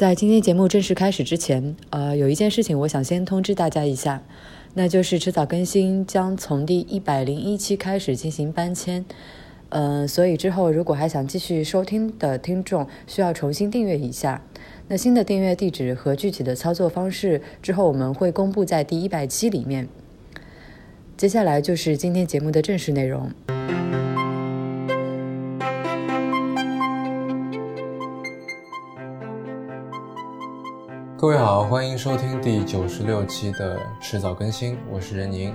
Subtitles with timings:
[0.00, 4.22] 在今天节目正式开始之前，呃，有一件事情我想先通知大家一下，
[4.72, 9.04] 那就是迟早更新将从第一百零一期开始进行搬迁，
[9.68, 14.42] 嗯，所以之后如果还想继续收听的听众，需要重新订阅一下。
[14.88, 19.86] 那新的订阅地址和具体的操作方式，之后我们会公布在第一百期里面。
[21.18, 23.30] 接下来就是今天节目的正式内容。
[31.20, 35.52] 各位好，欢迎收听第九十六期的迟早更新，我是任宁，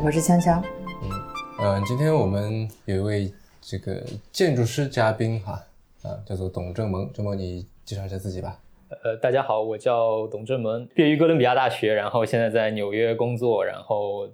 [0.00, 0.62] 我是锵锵。
[1.02, 1.10] 嗯，
[1.58, 4.00] 呃，今天我们有一位这个
[4.30, 5.60] 建筑师嘉宾哈，
[6.04, 8.60] 啊，叫做董正萌，正萌你介绍一下自己吧。
[9.02, 14.28] 呃，大家好，我叫董正萌，毕业于哥伦比亚大学，然后现在在纽约工作，然后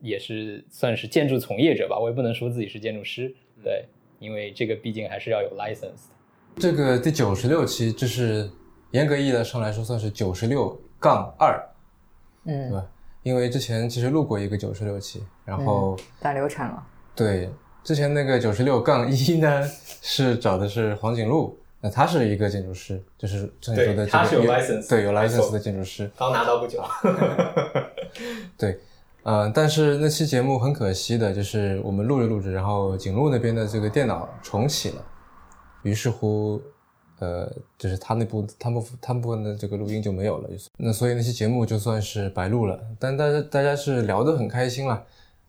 [0.00, 3.86] 也是算是建筑从业者吧，我也不能说自己是建筑师，对，
[4.18, 6.14] 因为这个毕竟还是要有 license 的。
[6.58, 8.50] 这个第九十六期，这是。
[8.92, 11.60] 严格意义上来说，算是九十六杠二，
[12.44, 12.86] 嗯，对吧？
[13.22, 16.86] 因为之前其实录过一个九十六期，然后打流产了。
[17.14, 17.50] 对，
[17.82, 19.68] 之前那个九十六杠一呢，
[20.00, 26.80] 是找的是黄景路，那他是一个建筑师，就是正说的，他是有 license，对，有 license 的建筑师，刚拿到不久。
[28.56, 28.78] 对，
[29.24, 35.04] 呃，但是那期节目很可惜的，就是我们录着录着，然后景路那边的这个电脑重启了，
[35.82, 36.62] 于是乎。
[37.18, 42.78] 呃，就是他那部他部他部分的这个录音就没有了，就是那所以那期节目就算是白录了。
[42.98, 45.02] 但大家大家是聊得很开心了，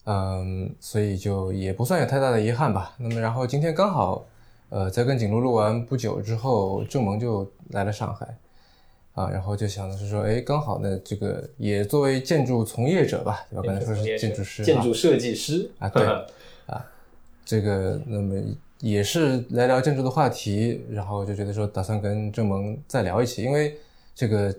[0.06, 2.96] 嗯，所以就也不算有太大的遗憾吧。
[2.98, 4.26] 那么然后今天刚好，
[4.70, 8.38] 呃，在跟景路录完不久之后，郑萌就来了上海，
[9.14, 13.64] 啊，然后就想的是说，哎，刚好呢，这个也作为建筑从业者吧，对吧？
[13.66, 16.06] 刚才说是建筑师，建筑设计师啊，对，
[16.68, 16.86] 啊，
[17.44, 18.42] 这个那么。
[18.80, 23.75] 也是来聊建筑的话题，然后就觉得说打算跟郑萌再聊一期，因为
[24.14, 24.53] 这个，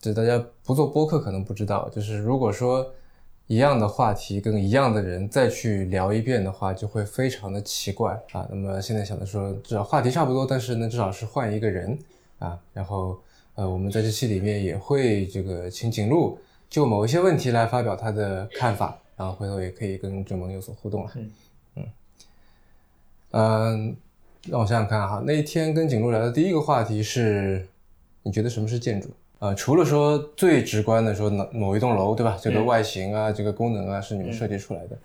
[0.00, 2.88] 这大家不做播客可能不知道，就是如果说
[3.48, 8.46] 一样的话题跟一样的人再去聊一遍的话，就会非常的奇怪啊。
[8.48, 11.98] 那么现在想的说，至少话题差不多，但是呢，至少是换一个人
[12.38, 12.58] 啊。
[12.72, 13.18] 然后
[13.54, 16.38] 呃，我们在这期里面也会这个请景路
[16.70, 21.10] 就某一些问题来发表他的看法，然后回头也可以跟郑萌有所互动了。
[21.16, 21.30] 嗯，
[23.32, 27.66] 让我想想看哈，那一天跟景路聊的第一个话题是，
[28.22, 29.08] 你觉得什么是建筑？
[29.38, 32.38] 呃，除了说最直观的说某某一栋楼，对吧？
[32.40, 34.96] 这个外形啊，这个功能啊，是你们设计出来的。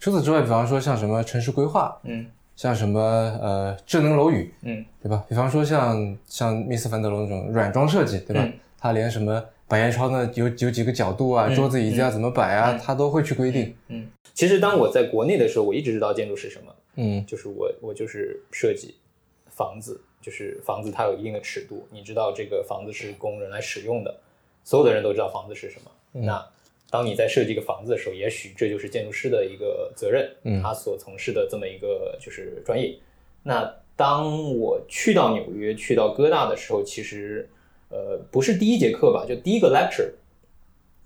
[0.00, 2.26] 除此之外，比方说像什么城市规划，嗯，
[2.56, 5.24] 像什么呃智能楼宇，嗯，对吧？
[5.28, 8.46] 比方说像像密斯凡德楼那种软装设计，对吧？
[8.78, 13.74] 它连什么百叶窗的有有几个角度啊，桌子椅子要怎么摆啊，他都会去规定。
[13.88, 16.74] 嗯，其实当我在国内的时候，我一直知道建筑是什么。
[16.96, 18.94] 嗯，就是我我就是设计
[19.48, 24.16] 房子，就是房子它有一定的尺度，你知道这个房子是供人来使用的，
[24.64, 25.90] 所有的人都知道房子是什么。
[26.12, 26.44] 那
[26.90, 32.96] 当你在设计一个房子的时候，也许这就是建筑师的一个责任，他所从事的这么一个就是专业。
[33.42, 37.48] 那当我去到纽约，去到哥大的时候，其实
[37.90, 40.10] 呃不是第一节课吧，就第一个 lecture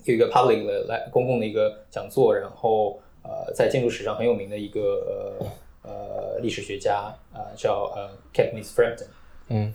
[0.04, 5.46] 有一个 public 的来公共的一个讲座，然后呃在建筑史上很有名的一个呃。
[5.88, 9.06] 呃，历史学家呃，叫呃 k e t n i s Frampton，
[9.48, 9.72] 嗯，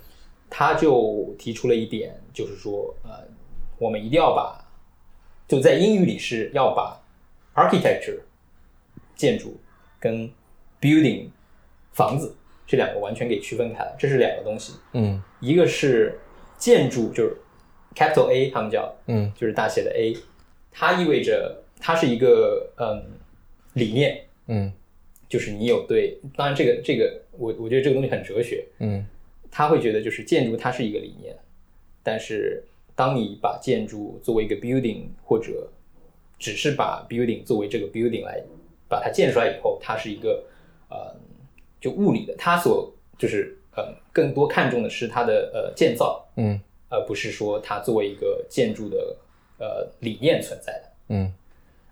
[0.47, 3.09] 他就提出了一点，就是说，呃，
[3.79, 4.63] 我们一定要把，
[5.47, 7.01] 就在英语里是要把
[7.55, 8.19] architecture
[9.15, 9.57] 建筑
[9.99, 10.31] 跟
[10.79, 11.29] building
[11.93, 12.35] 房子
[12.67, 16.19] 这两个完全给区分开来，这是两个东西，嗯，一个是
[16.59, 17.35] 建筑，就是
[17.95, 20.15] capital A，他们叫，嗯，就是大写的 A，
[20.71, 23.03] 它意味着它是一个嗯
[23.73, 24.71] 理念，嗯。
[25.33, 29.03] 就是你有对，当然这个这个我我觉得这个东西很哲学，嗯，
[29.49, 31.35] 他会觉得就是建筑它是一个理念，
[32.03, 32.63] 但是
[32.93, 35.67] 当你把建筑作为一个 building 或者
[36.37, 38.43] 只是把 building 作为这个 building 来
[38.87, 40.43] 把它建出来以后，它是一个
[40.91, 41.15] 呃
[41.81, 49.17] 就物理的，它所就是呃更多看重的是它的呃建造，嗯，而不是说它作为一个建筑的
[49.57, 51.33] 呃理念存在的，嗯。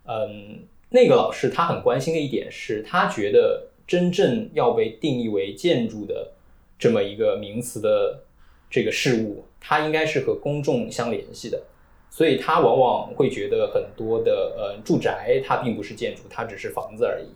[0.06, 0.60] 嗯。
[0.94, 6.34] 那个老师他很关心的一点是，他觉得真正要被定义为建筑的
[6.78, 8.24] 这么一个名词的
[8.70, 11.64] 这个事物，它应该是和公众相联系的，
[12.10, 17.28] 所以他往往会觉得很多的呃住宅它并不是建筑，它只是房子而已。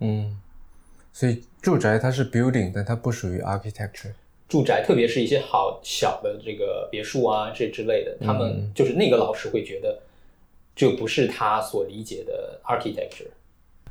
[0.00, 0.38] 嗯，
[1.14, 4.12] 所以住宅它是 building，但它不属于 architecture。
[4.50, 9.98] 住宅特别是一些好小的这个别墅啊这之类的，他们就是那个老师会觉得。
[10.74, 13.28] 这不是他所理解的 architecture。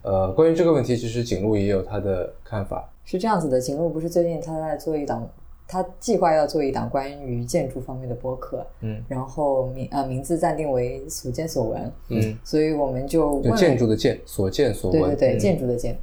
[0.04, 2.90] 呃，关于这个问题，其实景路也有他的看法。
[3.04, 5.30] 是这样子的，景路不是最近他在做一档
[5.68, 15.96] 他计划要做一档关于建筑方面的播客，嗯，然后名呃名字暂定为所见所闻，嗯，所以我们就建筑的建所见所闻，对对对，建筑的建。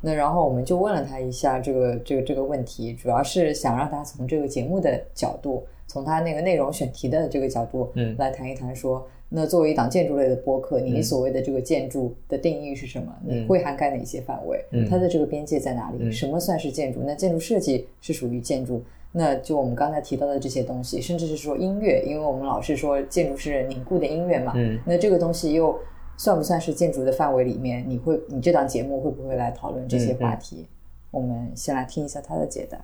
[0.00, 13.16] 那然后我们就问了他一下这个这个这个问题，主要是想让他从这个节目的角度，从他那个内容选题的这个角度，嗯，来谈一谈说，那作为一档建筑类的播客，你所谓的这个建筑的定义是什么？
[13.24, 14.60] 你会涵盖哪些范围？
[14.90, 16.10] 它的这个边界在哪里？
[16.10, 17.00] 什么算是建筑？
[17.06, 18.82] 那建筑设计是属于建筑？
[19.12, 25.78] 那就我们刚才提到的这些东西，甚至是说音乐，因为我们老是说建筑是凝固的音乐嘛，嗯，那这个东西又
[26.16, 27.84] 算不算是建筑的范围里面？
[27.88, 30.66] 你会，你这档节目会不会来讨论这些话题？
[31.12, 32.78] 我们先来听一下他的解答。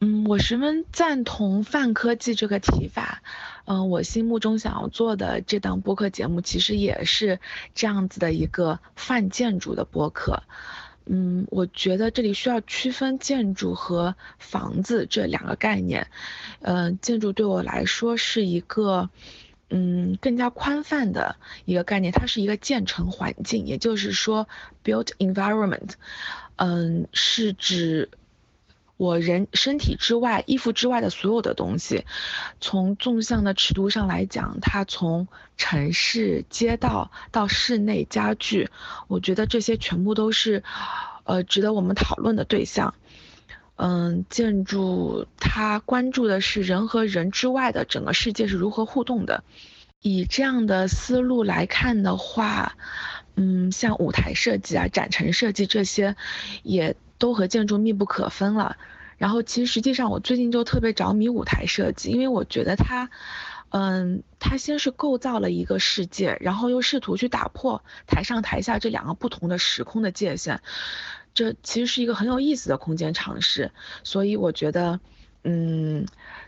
[0.00, 3.22] 嗯，我十分赞同泛科技这个提法。
[3.64, 7.40] 嗯，我心目中想要做的这档播客节目，其实也是
[7.74, 10.42] 这样子的一个泛建筑的播客。
[11.04, 16.06] 嗯，我觉得这里需要区分建筑和房子这两个概念。
[16.60, 19.10] 嗯，建筑对我来说是一个，
[19.68, 24.48] 嗯，更加宽泛的一个概念，它是一个建成环境，也就是说
[24.84, 25.92] ，built environment。
[26.56, 28.10] 嗯，是指
[28.98, 32.04] 我人身体之外、衣服之外的所有的东西。
[32.60, 38.68] 从纵向的尺度上来讲，它从城市、街道到室内家具，
[39.06, 40.64] 我觉得这些全部都是，
[41.24, 42.94] 呃，值得我们讨论的对象。
[43.76, 49.44] 嗯，建筑它关注的是人和人之外的整个世界是如何互动的。
[50.00, 52.76] 以这样的思路来看的话，
[53.36, 56.16] 嗯，像舞台设计啊、展陈设计这些，
[56.64, 58.76] 也都和建筑密不可分了。
[59.16, 63.10] 然后，其实实际上我最近就特别着迷舞台设计，因为我觉得它。
[63.70, 70.60] 嗯，他先是构造了一个世界，然后又试图去打破台上台下这两个不同的时空的界限，
[71.34, 73.70] 这其实是一个很有意思的空间尝试。
[74.04, 75.00] 所以我觉得，
[75.42, 76.06] 嗯，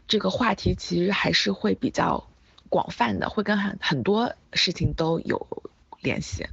[0.08, 2.26] 这个话题其实还是会比较
[2.70, 5.46] 广泛的，会跟很很多事情都有
[6.00, 6.46] 联系。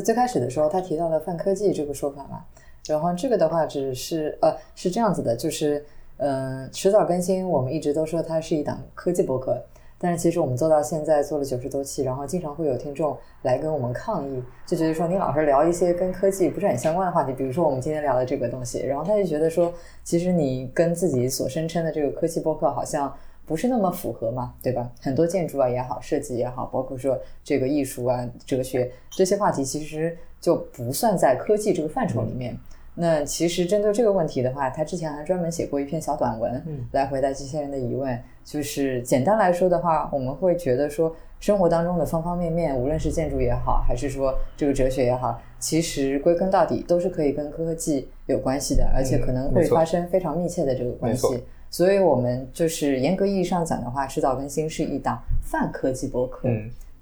[0.00, 2.44] 在最开始的时候，他提到了泛科技这个说法嘛，
[2.86, 5.84] 然后这个的话只是呃是这样子的，就是。
[6.18, 7.46] 嗯，迟早更新。
[7.46, 9.62] 我们一直都说它是一档科技博客，
[9.98, 19.70] 但是其实我们做到现在做了九十多期，然后经常会有听众来跟我们抗议，就觉得说你老是聊一些跟科技不是很相关的话题，比如说我们今天聊的这个东西，然后他就觉得说，
[20.04, 23.14] 其实你跟自己所声称的这个科技博客好像
[23.46, 24.90] 不是那么符合嘛，对吧？
[25.00, 32.54] 很多建筑啊也好，设计也好，包括说这个艺术啊、哲学这些话题，其实就不算在科技这个范畴里面。
[32.98, 36.62] 那其实针对这个问题的话，他之前还专门写过一篇小短文，
[36.92, 38.18] 来回答这些人的疑问。
[38.42, 51.44] 就是简单来说的话，我们会觉得说，生活当中的方方面面，无论是建筑也好，还是说这个哲学也好，其实归根到底都是可以跟科技有关系的，而且可能会发生非常密切的这个关系。
[51.76, 56.48] 所以，我们就是严格意义上讲的话，迟早更新是一档泛科技博客。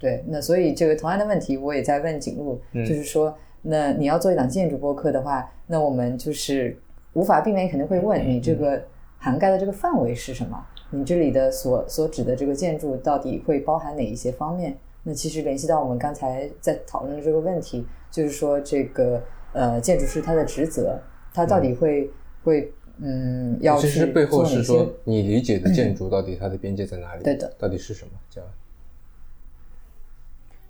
[0.00, 3.38] 对，那所以这个同样的问题，我也在问景路，就是说。
[3.62, 6.76] 那你要做一档建筑播客的话，那我们就是
[7.12, 8.82] 无法避免肯定会问你这个
[9.17, 10.61] 涵盖的这个范围是什么？
[10.91, 14.76] 你这里的所所指的这个建筑到底会包含哪一些方面？
[15.05, 19.23] 那其实联系到我们刚才在讨论的这个问题，就是说这个
[19.53, 21.00] 呃建筑师他的职责，
[21.32, 22.11] 他到底会
[22.43, 22.73] 会
[23.04, 27.23] 嗯要其实背后是说你理解的建筑到底它的边界在哪里？
[27.23, 28.12] 对的，到底是什么？
[28.30, 28.50] 这样。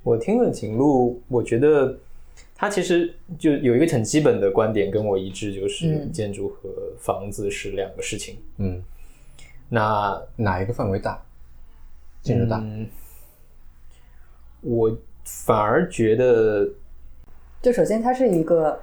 [0.02, 1.96] 我听了景路，我觉得。
[2.56, 8.38] 他其实就有一个很基本的观点跟我一致，就是建筑和房子是两个事情。
[8.58, 8.82] 嗯，
[9.68, 11.20] 那哪一个范围大？
[12.22, 12.64] 建筑大？
[14.62, 16.68] 我反而觉得，
[17.60, 18.80] 就首先它是一个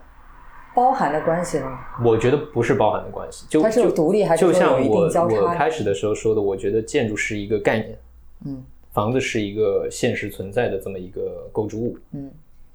[0.74, 1.80] 包含的关系吗？
[2.04, 7.98] 我觉得不是包含的关系，就它是独立还是就像我我开始的时候说的，我觉得建筑是一个概念，
[8.46, 12.32] 嗯，房子是一个现实存在的这么一个构筑物，嗯。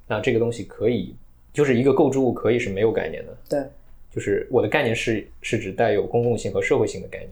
[0.08, 1.16] 那这个东西可以，
[1.52, 3.36] 就是一个构筑物可以是没有概念的。
[3.48, 3.60] 对，
[4.14, 7.30] 就是我的概念是是指带有公共性和社会性的概念。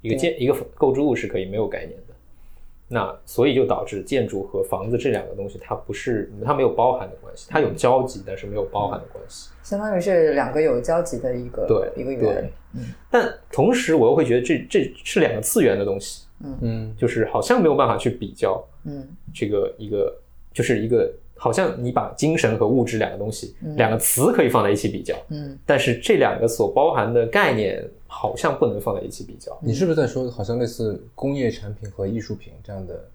[0.00, 2.13] 一个建一个构筑物是可以没有概念的。
[2.88, 9.50] 那所以就导致建筑和房子这两个东西，它不是它没有包含的关系，它有交集，但是没有包含的关系。
[9.62, 12.50] 相当于是两个有交集的一个对一个圆。
[12.74, 12.92] 嗯。
[13.10, 16.26] 但同时我又会觉得这这是两个次元的东西。
[16.44, 16.96] 嗯嗯。
[16.98, 18.62] 就是好像没有办法去比较。
[18.84, 19.06] 嗯。
[19.34, 20.14] 这个一个
[20.52, 21.10] 就是一个。
[21.36, 27.84] 好像你把精神和物质两个东西，两个词可以放在一起比较，嗯，但是这两个所包含的概念
[28.16, 29.58] 好像不能放在一起比较。
[29.60, 33.10] 你是不是在说，好像类似工业产品和艺术品这样的？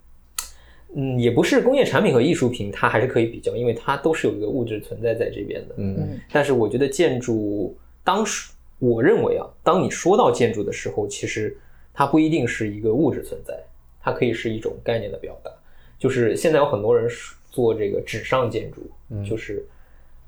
[0.94, 5.75] 嗯，也不是工业产品和艺术品，它还是可以比较，因为它都是有一个物质存在在这边的。
[5.77, 11.58] 嗯，但是我觉得建筑，当时我认为啊，当你说到建筑的时候，其实
[11.94, 13.58] 它不一定是一个物质存在，
[14.01, 15.50] 它可以是一种概念的表达。
[15.98, 17.10] 就是现在有很多人
[17.50, 18.82] 做这个纸上建筑，
[19.24, 19.65] 就是。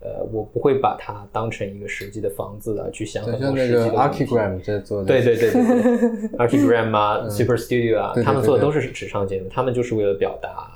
[0.02, 3.90] 呃，我不会把它当成一个实际的房子啊，去想很多实际的。
[3.92, 5.06] Archigram 在做的。
[5.06, 5.62] 对对对对
[6.28, 10.72] 对，Archigram 啊，Super Studio 啊，他们做的都是纸上建筑，他们就是为了表达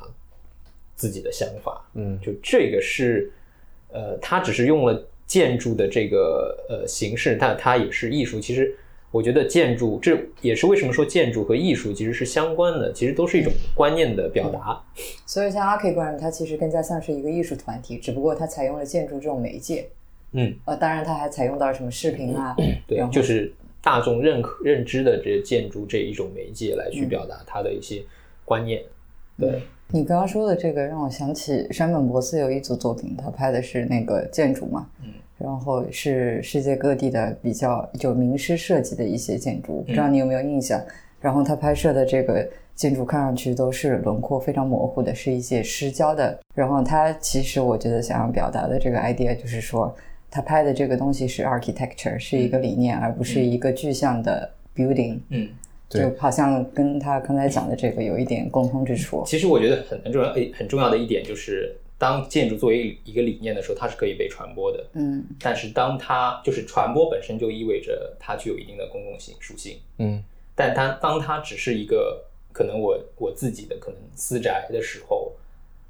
[0.96, 1.86] 自己的想法。
[1.96, 3.32] 嗯，就这个是，
[3.92, 8.40] 呃，他只是用了建筑的这个呃形式，但它也是艺术。
[8.40, 8.76] 其实。
[9.16, 14.78] 我觉得建筑，这也是为什么说建筑和艺术其实是相关的，其实都是一种观念的表达。
[15.26, 19.88] 所以像 Archigram，它其实更加像是一个艺术团体，只不过它采用了建筑这种媒介。
[20.34, 22.54] 嗯，呃，当然它还采用到了什么视频啊，
[22.86, 28.04] 对，就是大众认可认知的这建筑这一种媒介来去表达它的一些
[28.44, 28.84] 观念。
[29.40, 34.90] 对你刚刚说的这个，让我想起山本博司有一组作品，他拍的是那个建筑嘛。
[35.02, 35.14] 嗯。
[35.38, 40.82] 然后是世界各地的比较有名师设计的一些建筑，不知道你有没有印象？
[41.20, 46.40] 然后他拍摄的这个建筑看上去都是轮廓非常模糊的，是一些失焦的。
[46.54, 49.94] 然后他其实我觉得想要表达的这个 idea 就是说，
[50.32, 55.20] 他拍的这个东西是 architecture，是一个理念，而不是一个具象的 building。
[55.30, 55.50] 嗯，
[55.90, 59.24] 就好像跟他刚才讲的这个有一点共通之处。
[59.26, 61.76] 其实我觉得很很重要，诶，很重要的一点就是。
[61.98, 64.86] 当建筑作为一个理念的时候，它是可以被传播的。
[64.94, 69.80] 嗯，但是当它就是传播本身就意味着它具有一定的公共性属性。
[69.98, 70.22] 嗯，
[70.54, 75.32] 但它当它只是一个可能我我自己的可能私宅的时候，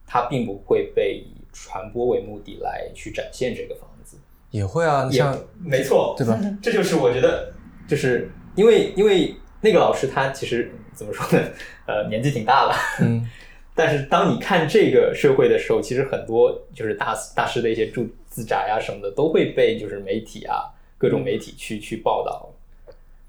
[0.05, 4.17] 它并不会被以传播为目的来去展现这个房子。
[4.51, 6.39] 也会啊，像没错，对吧？
[6.61, 7.51] 这就是我觉得，
[7.87, 11.47] 就是因为因为那个老师他其实怎么说呢？
[11.87, 12.75] 呃，年纪挺大了。
[13.01, 13.27] 嗯。
[13.77, 22.49] 但是当你看这个社会的时候，其实很多就是大大师的一些住自宅啊什么的，都会被就是媒体啊各种媒体去去报道。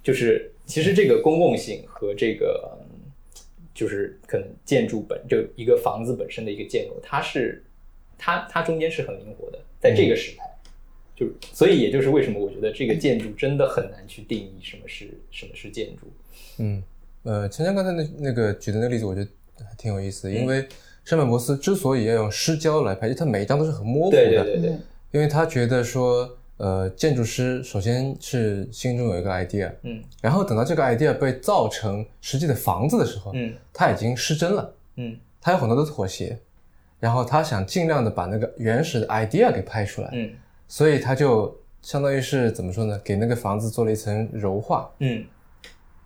[0.04, 2.78] 就是其实这个公共性和这个
[3.74, 7.64] 就是可能建筑本就一个房子本身的一个建构，它是
[8.16, 10.44] 它它中间是很灵活的，在这个时代，
[11.16, 16.06] 就所以也就是为什么我觉得这个建筑真的很难去定义什么是什么是建筑。
[16.58, 16.80] 嗯，
[17.24, 19.28] 呃，陈江刚才那那个举的那个例子，我觉得。
[19.78, 20.66] 挺有意思的，因为
[21.04, 24.16] 山本博斯之所以要用失焦来拍，他每一张都是很模糊的。
[24.16, 24.78] 对对对对。
[25.12, 36.36] 因为他觉得说，呃，建筑师首先是心中有一个 idea，嗯，然后等到这个 idea 被造成实际的房子的时候，嗯，他已经失真了，嗯，他有很多的妥协，
[37.00, 40.30] 然后他想尽量的把那个原始的 idea 给拍出来，嗯，
[40.68, 43.00] 所以他就相当于是怎么说呢？
[43.02, 45.24] 给那个房子做了一层柔化，嗯。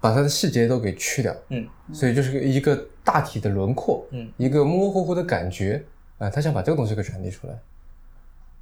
[0.00, 5.85] 把它的细节都给去掉，嗯，所以就是一个大体的轮廓，嗯，一个模模糊糊的感觉，
[6.16, 7.59] 啊，他想把这个东西给传递出来，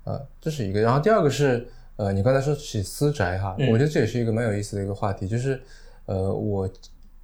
[0.02, 0.80] 啊，这是一个。
[0.80, 5.62] 然后第二个是，呃，你刚才说起私宅哈，我觉得这也是一个蛮有意思的一个话题，就是，
[6.06, 6.66] 呃，我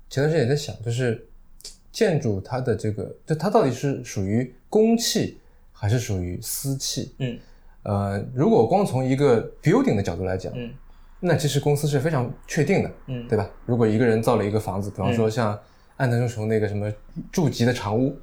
[0.08, 1.26] 前段时间也在想，就是
[1.90, 5.40] 建筑它的这个，就它到底是属于公器
[5.72, 7.12] 还是属于私器？
[7.18, 7.36] 嗯，
[7.82, 10.70] 呃，如果光从一个 building 的角度来讲，嗯。
[11.26, 13.48] 那其实公司是非常确定的，嗯，对吧？
[13.64, 15.58] 如果一个人造了一个房子，比方说像
[15.96, 16.92] 安藤忠雄那个什么
[17.32, 18.14] 筑吉的长屋，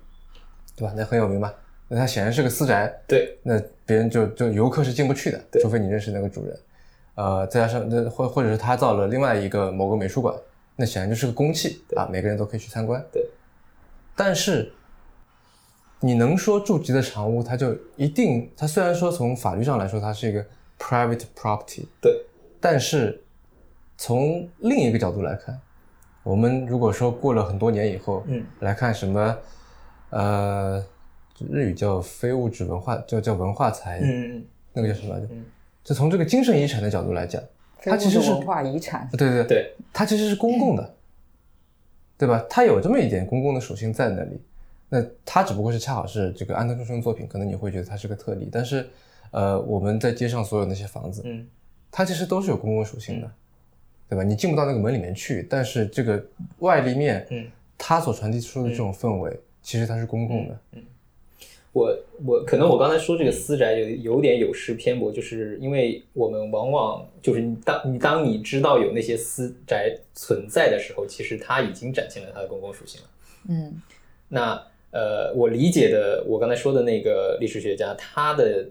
[0.75, 0.93] 对吧？
[0.95, 1.51] 那很有名嘛。
[1.87, 3.35] 那它显然是个私宅，对。
[3.41, 6.57] 那别人就就游客是进不去的，除非你认识那个主人。
[7.15, 10.33] 呃，再加上那或或者是他造了另外一个某个美术馆，
[10.75, 13.03] 那显然就是个公器啊，每个人都可以去参观。
[13.11, 13.27] 对。
[14.15, 14.71] 但是
[15.99, 18.51] 你能说筑吉的长屋，它就一定？
[18.55, 20.45] 它虽然说从法律上来说，它是一个
[20.79, 22.25] private property，对。
[22.61, 23.19] 但是，
[23.97, 25.59] 从另一个角度来看，
[26.21, 29.37] 我们如果说过了很多年以后，嗯，来看什么，
[30.11, 30.85] 呃，
[31.49, 35.27] 日语叫非物质文化，叫叫文化财，嗯那个叫什么来着？
[35.31, 35.43] 嗯，
[35.83, 37.41] 就从这个精神遗产的角度来讲，
[37.79, 40.95] 它其实是文化遗产，对对对，它其实是公共的，
[42.17, 42.45] 对吧？
[42.47, 44.39] 它有这么一点公共的属性在那里，
[44.89, 48.87] 那它只不过是恰好是这个安藤忠雄作品，可能你会觉得它是个特例，但是，
[49.31, 51.47] 呃，我们在街上所有那些房子，嗯。
[51.91, 53.29] 它其实都是有公共属性的，
[54.09, 54.23] 对吧？
[54.23, 56.23] 你进不到那个门里面去，但是这个
[56.59, 57.45] 外立面，嗯，
[57.77, 60.59] 它所传递出的这种氛围，其实它是公共的。
[60.71, 60.83] 嗯，
[61.73, 73.07] 我我可能我刚才说这个私宅有有点有失偏颇，就是因为我们往往就是你当你当你知道有那些私宅存在的时候，其实它已经展现了它的公共属性了。
[73.49, 73.81] 嗯，
[74.27, 78.67] 那呃，我理解的我刚才说的那个历史学家，他的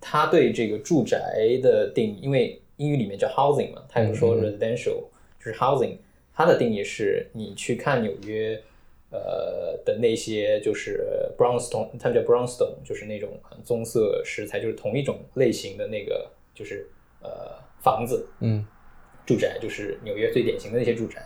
[0.00, 1.18] 他对这个住宅
[1.60, 5.04] 的定义，因为英语里面叫 housing 嘛，他有说 residential
[5.38, 5.96] 就是 housing，
[6.34, 8.60] 它的定义是你去看纽约，
[9.10, 11.04] 呃的那些就是
[11.38, 16.88] brownstone，他们叫 brownstone，就是那种棕色石材，就是同一种类型的那个就是
[17.22, 18.66] 呃房子，嗯，
[19.24, 21.24] 住宅就是纽约最典型的那些住宅，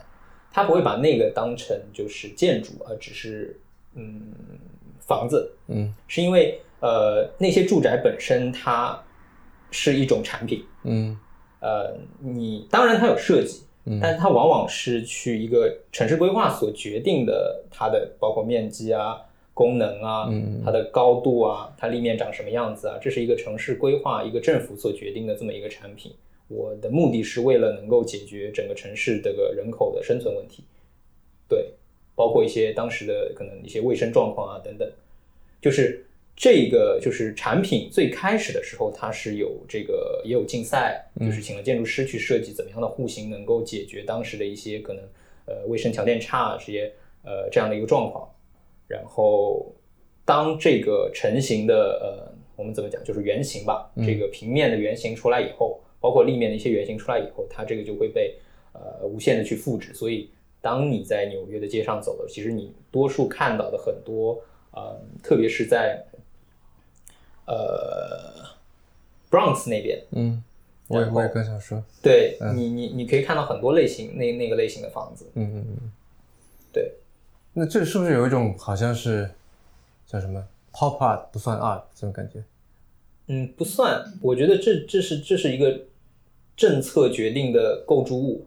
[0.51, 3.59] 他不会把那个当成就是建筑，而只是
[3.95, 4.33] 嗯
[4.99, 9.03] 房子，嗯，是因为呃那些住宅本身它
[9.71, 11.17] 是一种产品，嗯，
[11.59, 13.63] 呃你当然它有设计。
[13.99, 19.19] 但是它往往是去一个城市规划所决定的，它的包括面积啊、
[19.51, 20.29] 功能啊、
[20.63, 26.11] 它的高度啊、它立面长什么样子啊，这是一个城市规划一个政府所决定的这么一个产品。
[26.49, 30.63] 我的目的是为了能够解决整个城市这个人口的生存问题，
[31.47, 31.71] 对，
[32.13, 34.87] 包括一些当时的可能一些卫生状况啊等等，
[35.59, 36.05] 就是。
[36.39, 45.03] 这个就是产品最开始的时候，它是有这个也有竞赛，就是请了建筑师去设计怎么样的户型能够解决当时的一些可能
[45.45, 46.89] 呃卫生条件差这些
[47.25, 48.25] 呃这样的一个状况。
[48.87, 49.75] 然后
[50.23, 58.33] 当这个成型的呃我们怎么讲就是原型吧，这个平面的原型出来以后，包括立面的一些原型出来以后，它这个就会被
[58.71, 59.93] 呃无限的去复制。
[59.93, 60.29] 所以
[60.61, 64.41] 当你在纽约的街上走了，其实你多数看到的很多
[64.71, 66.01] 呃，特别是在
[67.49, 68.45] 呃
[69.31, 70.43] ，Bronx 那边，嗯，
[70.87, 75.91] 我也我也更想说，对你你你可以看到很多类型那那个类型的房子，嗯嗯嗯，
[76.71, 76.93] 对，
[77.53, 79.31] 那这是不是有一种好像是
[80.05, 82.43] 叫什么 pop art 不算 art 这种感觉？
[83.25, 85.81] 嗯，不算，我觉得这这是这是一个
[86.55, 88.45] 政策决定的构筑物，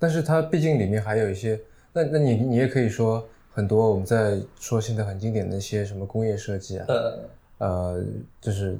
[0.00, 1.60] 但是它毕竟里面还有一些，
[1.92, 7.20] 那那你你也可以说很多我们在说现在很经典的一些什么工业设计啊，呃。
[7.58, 8.04] 呃，
[8.40, 8.76] 就是，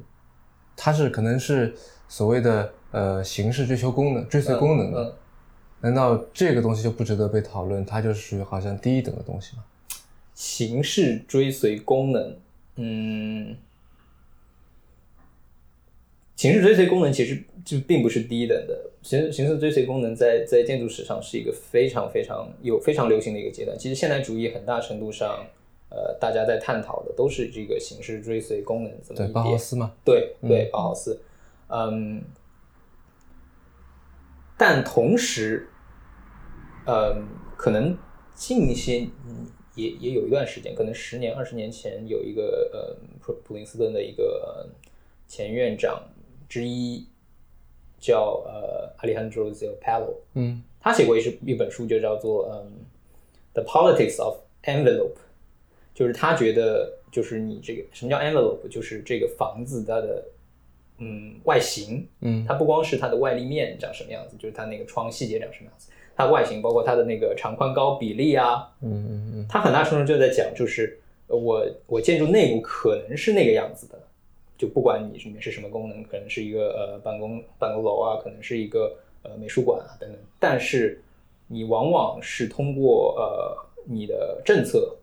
[0.75, 1.73] 它是可能是
[2.09, 5.17] 所谓的呃形式追求功能，追随功能的，
[5.79, 7.85] 难道这个东西就不值得被讨论？
[7.85, 9.63] 它就是属于好像低一等的东西吗？
[10.33, 12.37] 形式追随功能，
[12.75, 13.55] 嗯，
[16.35, 18.91] 形式追随功能其实就并不是低一等的。
[19.01, 23.77] 形形式追随功能在在建筑史上是一个非常非常有非常流行的一个阶段。
[23.79, 25.47] 其实现代主义很大程度上。
[25.89, 29.33] 呃，大家在探讨的都是这个形式追随功能怎么一点？
[29.33, 29.93] 包豪斯吗？
[30.03, 31.21] 对对，包豪斯。
[31.67, 32.23] 嗯，
[34.57, 35.69] 但同时，
[36.85, 37.97] 嗯，可能
[38.33, 39.07] 近一些，
[39.75, 44.67] 也也有一段时间，可能十年、二十年前，有一个呃，普普林斯顿的一个
[45.27, 46.01] 前院长
[46.49, 47.07] 之一，
[47.99, 50.15] 叫呃，Alejandro Zilpalo。
[50.33, 52.71] 嗯，他写过一是一本书，就叫做嗯，
[53.61, 55.13] 《The Politics of Envelope》。
[55.95, 60.25] 就是他觉得，就是你这个什么叫 envelope，就是这个房子它的
[60.97, 73.97] 嗯外形，嗯，它不光是它的外立面长什么样子，就是它那个窗细节长什么样子，它外形包括它的那个长宽高比例啊，嗯嗯嗯，它很大程度就在讲，就是我我建筑内部可能是那个样子的，
[74.57, 81.01] 就不管你里面是什么功能，可能是一个呃办公办公楼啊，可能是一个呃美术馆啊等等，但是
[81.47, 84.93] 你往往是通过呃你的政策。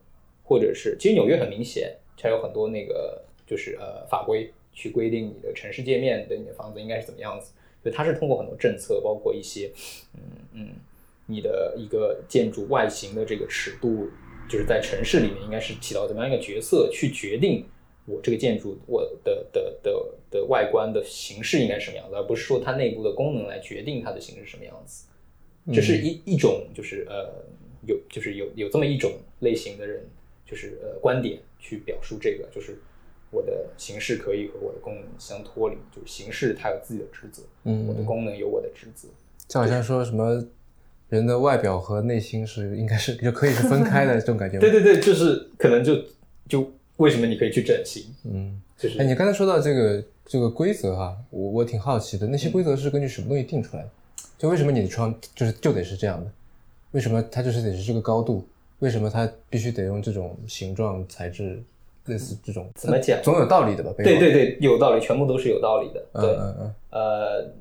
[0.53, 9.73] 或者是，其实纽约很明显，它有很多那个就是呃法规去规定你的城市界面的你的房子应该是怎么样子，所以它是通过很多政策，包括一些
[10.13, 10.21] 嗯
[10.53, 10.69] 嗯
[11.25, 14.11] 你的一个建筑外形的这个尺度，
[14.47, 17.65] 就是在城市里面应该是起到怎么样一个角色，去决定
[18.05, 25.07] 我这个建筑我的的的的外观的形式应该是什么样子，而不是说它内部的功能来决定它的形式什么样子。
[25.73, 27.45] 这是一一种就是呃
[27.87, 30.05] 有就是有有这么一种类型的人。
[30.53, 32.77] 就是呃观点去表述这个，就是
[33.31, 39.09] 我的形式可以和我的功能相脱离，就是形式它有自己的职责，嗯，我的功能有我的职责，
[39.49, 40.45] 就好像说什么
[41.09, 44.59] 人的外表和内心是应该是就可以是分开的这种感觉。
[44.61, 46.05] 对对对，就是可能就
[46.47, 48.05] 就为什么你可以去整形？
[48.25, 53.89] 嗯，就是哎，你刚才说到这个这个规则哈，我我挺好奇的，那些规则是根据什么东西定出来的？
[54.37, 56.31] 就为什么你的窗就是就得是这样的？
[56.91, 58.47] 为什么它就是得是这个高度？
[58.83, 61.63] 为什么它必须得用这种形状材质，
[62.07, 63.23] 类似这种怎么讲？
[63.23, 63.93] 总有道理的吧？
[63.97, 66.05] 对对对，有道理，全部都是有道理的。
[66.13, 67.53] 对，嗯嗯呃，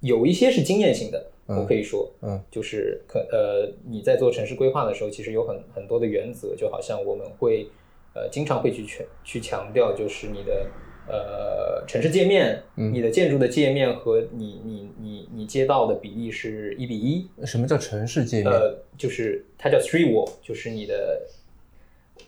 [0.00, 7.68] 有一些是经验性的，我可以说，嗯，就是可呃，你在做城市规划的时候，其实有很很多的原则，就好像我们会
[8.14, 10.66] 呃经常会去全去强调，就是你的。
[11.08, 17.26] 呃，城市界面，你的建筑的界面和你你你你街道的比例是一比一。
[17.46, 18.52] 什么叫城市界面？
[18.52, 21.22] 呃，就是它叫 street wall，就是你的，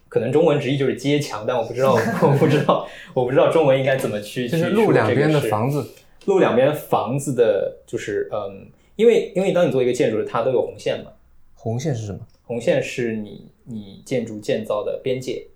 [0.09, 4.49] 可能中文直译就是街墙，但我不知道， 我不知道，我不知道中文应该怎么去。
[4.49, 5.87] 就是路两边的房子，
[6.25, 8.66] 路两边房子的，就是嗯，
[8.97, 11.12] 因为因为当你做一个建筑，它都有红线嘛。
[11.55, 12.19] 红线是什么？
[12.45, 15.47] 红线是你你建筑建造的边界。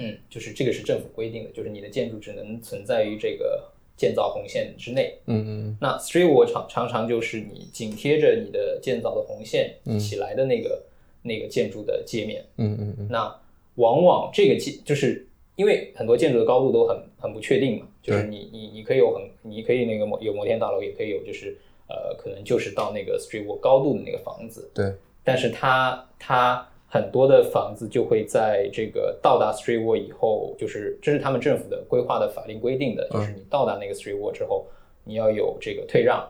[0.00, 5.18] 啊，嗯，就是这个是政府规定的，就是你的建筑只能存在于这个建造红线之内。
[5.26, 5.78] 嗯嗯。
[5.80, 10.82] 那 street wall 常常常就是你紧贴着你的建造的红线起来的那个
[11.22, 12.44] 那个建筑的界面。
[12.56, 13.08] 嗯嗯嗯。
[13.10, 13.34] 那
[13.76, 21.56] 往往这个建就是因为很多建筑的高度都很很不确定嘛，就是你你你可以有很你可以那个摩有摩天大楼，也可以有就是
[21.88, 24.70] 呃可能就是到那个 street wall 高度的那个房子。
[24.74, 24.92] 对。
[25.22, 26.66] 但是它它。
[26.92, 34.66] 很多的房子就会在这个到达 street wall 以后，就是这是他们政府的规划的法令规定的，就是你到达那个 street wall 之后，
[35.04, 36.28] 你要有这个退让，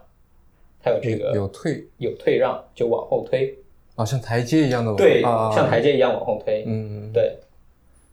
[0.83, 3.57] 它有这个有退有退让就往后推，
[3.97, 7.39] 啊，像台阶一样的对，像台阶一样往后推，嗯嗯，对，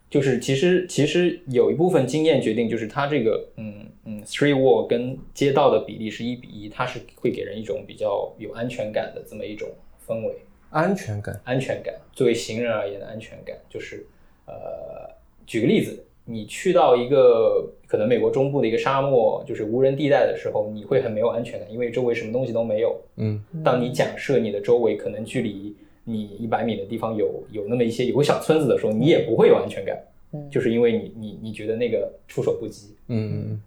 [0.09, 9.67] 就是其实其实有一部分经验决定，就是它这个嗯嗯 street wall 跟街道的比例是一比一，它是会给人一种比较有安全感的这么一种
[10.07, 10.33] 氛围。
[10.69, 14.05] 安全感，安全感，作为行人而言的安全感，就是，
[14.45, 14.53] 呃，
[15.45, 22.99] 举个例子，你去到一个可能美国中部的一个沙漠，就是无人地带的时候，你会很没有安全感，因为周围什么东西都没有。
[23.15, 29.97] 嗯，当你假设你的周围可能距离你一百米的地方有有那么一些有个小村子的时候，你也不会有安全感。
[30.33, 32.95] 嗯，就是因为你你你觉得那个触手不及。
[33.07, 33.61] 嗯。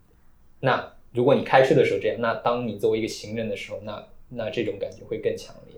[0.60, 5.69] 那如果你开车的时候这样，那当你作为一个行人的时候，那那这种感觉会更强烈。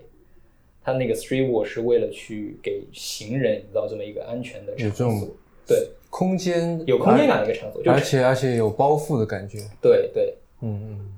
[0.83, 5.29] 它那个 street wall 是为了去给行人营造这么一个安全的场所，
[5.65, 11.13] 对，空间有空间感的一个场所，而且而且有包覆的感觉，对对，嗯嗯，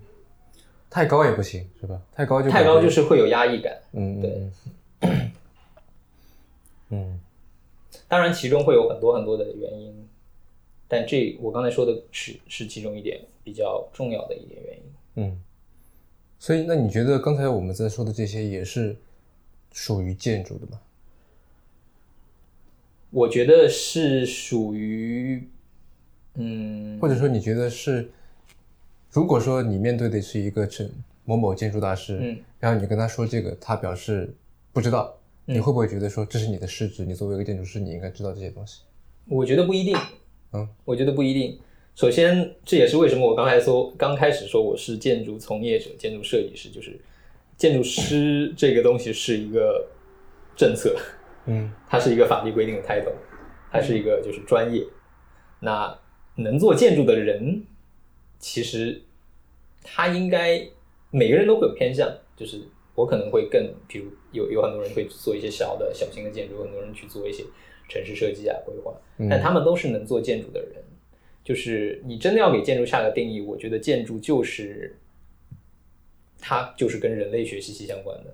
[0.88, 2.00] 太高也不行是吧？
[2.14, 4.22] 太高就太高就是会有压抑感，嗯。
[4.22, 5.10] 对，
[6.92, 7.20] 嗯，
[8.08, 10.08] 当然其中会有很多很多的原因，
[10.88, 14.84] 但这我刚才说的是是其中一点比较重要的一点原因，
[15.16, 15.42] 嗯，
[16.38, 18.96] 所以那你觉得刚才我们在说的这些也是？
[19.76, 20.80] 属于建筑的吗？
[23.12, 25.46] 我觉得是属于，
[26.36, 28.10] 嗯，或者说你觉得是，
[29.12, 30.90] 如果说你面对的是一个城
[31.26, 34.34] 某某建筑大师，嗯，然后你跟他说这个，他表示
[34.72, 37.04] 不知道，你会不会觉得说这是你的失职？
[37.04, 38.82] 你作为一个建筑师，你应该知道这些东西？
[39.28, 39.98] 我觉得不一定，
[40.54, 41.60] 嗯，我觉得不一定。
[41.96, 46.98] 首先，这也是为什么我刚才说刚开始说我是建筑从业者、建筑设计师，就是。
[47.58, 49.88] 建筑师这个东西是一个
[50.58, 50.94] 政策，
[51.46, 53.14] 嗯，它是一个法律规定的 title，
[53.72, 54.86] 它是一个就是专业。
[55.62, 55.98] 那
[56.36, 57.64] 能做建筑的人，
[58.40, 59.02] 其实
[59.82, 60.62] 他应该
[61.12, 62.60] 每个人都会有偏向，就是
[62.94, 67.44] 我可能会更，比如有有很多人会做一些小的小型的建筑，很多人去做一些
[67.88, 68.94] 城市设计啊规划，
[69.30, 70.84] 但他们都是能做建筑的人。
[71.44, 74.98] 就是你真的要给建筑下个定义，我觉得建筑就是。
[76.48, 78.32] 它就是跟人类学息息相关的，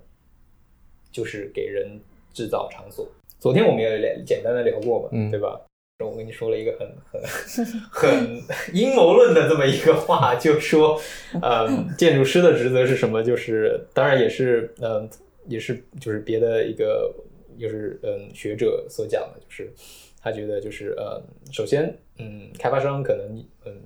[1.14, 1.98] 就是给人
[2.34, 3.08] 制造场所。
[3.40, 5.62] 昨天我们也聊简单的聊过嘛，嗯，对吧？
[6.00, 7.22] 我跟你说了一个很很
[7.90, 11.00] 很阴谋论的这么一个话，就说，
[11.42, 13.24] 呃，建筑师的职责是什么？
[13.24, 15.10] 就是当然也是，嗯，
[15.48, 17.14] 也是就是别的一个，
[17.58, 19.72] 就是嗯学者所讲的，就是
[20.20, 23.82] 他觉得就是呃，首先，嗯，开发商可能嗯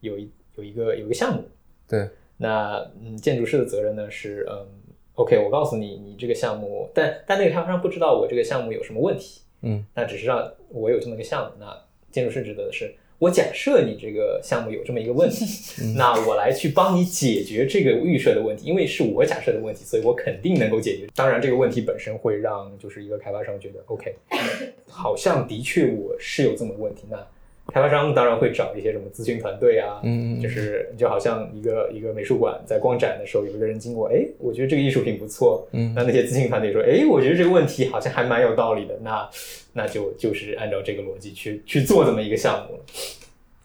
[0.00, 1.48] 有一有一个有一个项目，
[1.88, 2.06] 对。
[2.36, 4.66] 那嗯，建筑师的责任呢是嗯
[5.14, 11.76] ，OK，我告诉你，你这个项目，但但那个开发商不知道我这个项目有什么问题，嗯，那只是让我有这么一个项目，那
[12.10, 15.44] 建筑师职责的是，我假设你这个项目有这么一个问题，
[15.96, 21.06] 那我来去帮你解决这个预设的问题，因为是我假设的问题，所以我肯定能够解决。
[21.14, 24.14] 当然，这个问题本身会让就是一个开发商觉得 OK，
[24.88, 27.24] 好像的确我是有这么个问题，那。
[27.72, 39.28] 开发商当然会找一些什么咨询团队啊，嗯，就是就好像一个一个美术馆在逛展的时候，有一个人经过，哎，我觉得这个艺术品不错，嗯，那那些咨询团队说，哎，我觉得这个问题好像还蛮有道理的，那
[39.72, 42.78] 那就就是按照这个逻辑去去做这么一个项目，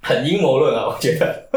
[0.01, 1.49] 很阴谋论啊，我觉得。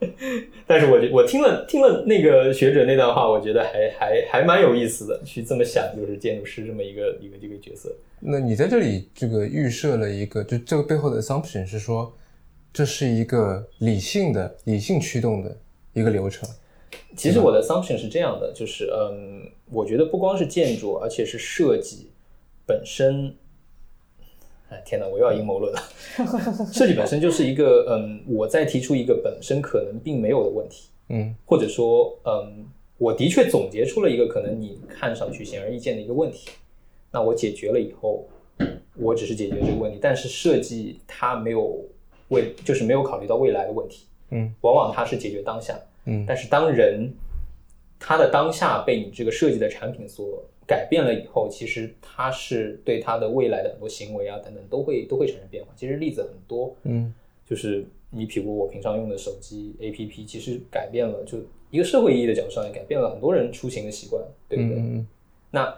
[0.66, 7.94] 但是我觉我听了听了那个学者那段话，我觉得还还还蛮有意思的，去这么想，就是建筑师这么一个一个这个角色。
[8.20, 12.12] 那你在这里这个预设了一个，就这个背后的 assumption 是说，
[12.72, 15.56] 这是一个理性的、理性驱动的
[15.92, 16.48] 一个流程。
[17.16, 22.10] 其实我的 assumption 是这样的，就是嗯，我觉得不光是建筑，而且是设计
[22.66, 23.34] 本身。
[24.74, 25.80] 哎，天哪，我又要阴谋论了。
[26.72, 32.66] 设计本身就是一个嗯，我在提出一个本身可能并没有的问题，嗯，或者说嗯，
[32.98, 36.50] 我的确总结出了一个可能你看上去显而易见的一个问题。
[37.12, 38.26] 那我解决了以后，
[38.96, 41.80] 我只是解决这个问题，但是设计它没有
[42.28, 44.06] 未，就是没有考虑到未来的问题。
[44.30, 45.78] 嗯，往往它是解决当下。
[46.06, 47.08] 嗯，但是当人
[48.00, 55.70] 他的当下被你这个设计的产品所改变了以后，其实他是对他的未来的很多行为啊等等都会都会产生变化。
[55.76, 57.12] 其实例子很多，嗯，
[57.44, 61.38] 就是你比如我平常用的手机 APP，其实改变了，就
[61.70, 64.78] 一个社会意义的角度上，也改变了很多人出行的习惯，对不对？
[64.78, 65.06] 嗯
[65.50, 65.72] 那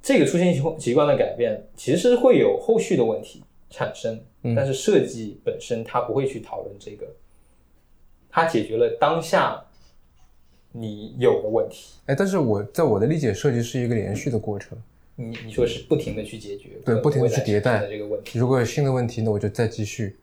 [0.00, 7.06] 这个出行习惯习惯的改变，其实会有后续的问题产生，嗯但是设计本身它不会去讨论这个，
[8.28, 9.64] 它解决了当下
[10.72, 11.92] 你有的问题。
[12.06, 14.76] 哎，但是我在我的理解，设计是一个连续的过程。
[15.14, 18.38] 你你说是不停的去解决，对，不停的去迭代这个问题。
[18.38, 20.16] 如果有新的问题，那我就再继续。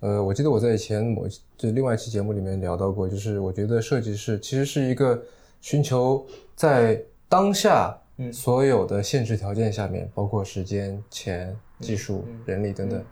[0.00, 5.20] 呃，我记得我在以前某就另外一期节目里面聊到过，就是我觉得设计是其实是一个
[5.60, 13.06] 寻求在当下嗯所有的限制条件下面，包括时间、钱、技术、嗯人力等等嗯，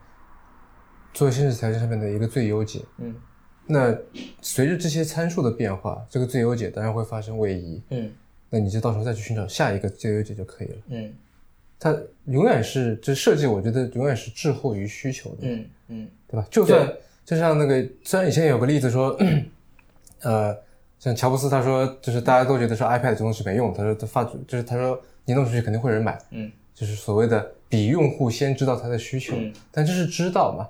[1.14, 2.80] 作为限制条件下面的一个最优解。
[2.98, 3.14] 嗯
[3.72, 3.96] 那
[4.42, 8.10] 随着这些参数的变化，这个最优解当然会发生位移，嗯
[8.50, 10.74] 那你就到时候再去寻找下一个最优解就可以了。
[10.88, 11.12] 嗯
[11.78, 15.36] 它永远是这设计，我觉得永远是滞后于需求的。
[15.42, 16.46] 嗯嗯对吧？
[16.50, 16.92] 就算
[17.24, 19.16] 就像那个，虽然以前有个例子说，
[20.20, 20.54] 呃，
[20.98, 30.68] 像乔布斯他说，就是大家都觉得说 iPad 这东西没用，他说他发就是他说你弄出去肯定会有人买，嗯就是所谓的比用户先知道他的需求，嗯但这是知道嘛，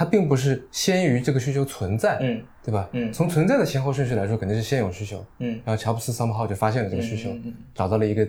[0.00, 2.88] 它并不是先于这个需求存在，嗯对吧？
[2.92, 8.26] 嗯从存在的先后顺序来说，肯定是先有需求，嗯然后乔布斯 somehow 就发现了这个需求，嗯嗯找到了一个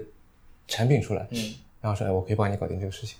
[0.68, 3.18] 产品出来，嗯然后说，哎，我可以帮你搞定这个事情，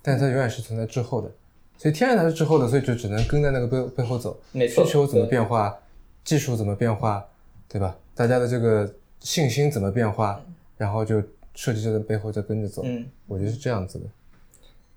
[0.00, 1.30] 但是它永远是存在之后的，
[1.76, 4.40] 所以天然它是之后的，所以就只能跟在那个背背后走。
[4.52, 5.78] 没错需求怎么变化，
[6.24, 7.22] 技术怎么变化，
[7.68, 7.94] 对吧？
[8.14, 10.42] 大家的这个信心怎么变化，
[10.78, 11.22] 然后就
[11.54, 12.80] 设计就在背后再跟着走。
[12.86, 14.06] 嗯我觉得是这样子的。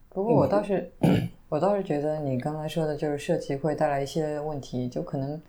[0.08, 0.90] 不过我倒是，
[1.54, 5.40] 我倒是觉得你刚才说的就是设计会带来一些问题，就可能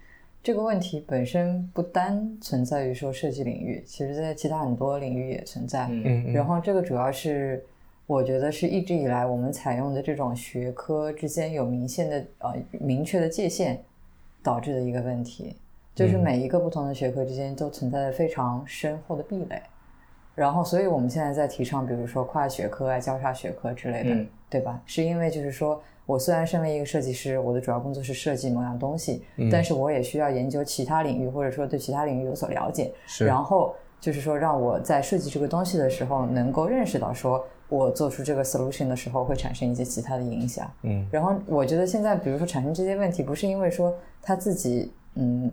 [0.42, 5.86] 这个问题本身不单存在于说设计领域，其实在其他很多领域也存在。
[5.88, 7.64] 嗯然后这个主要是
[8.06, 13.82] 我觉得是一直以来我们采用的这种学科之间有明显的呃明确的界限
[14.42, 15.56] 导致的一个问题，
[15.94, 19.58] 就是嗯每一个不同的学科之间都存在着非常深厚的壁垒。
[20.34, 24.82] 然后，所以我们现在在提倡，比如说跨学科啊、交叉学科之类的，嗯对吧？
[24.84, 32.92] 是因为就是说我虽然身为一个设计师，我的主要工作是设计某样东西，嗯但是我也需要研究其他领域，或者说对其他领域有所了解。
[33.06, 40.70] 是然后就是说，让我在设计这个东西的时候，能够认识到，说我做出这个 solution 的时候会产生一些其他的影响。
[40.82, 45.50] 嗯然后我觉得现在，比如说产生这些问题，不是因为说他自己，嗯，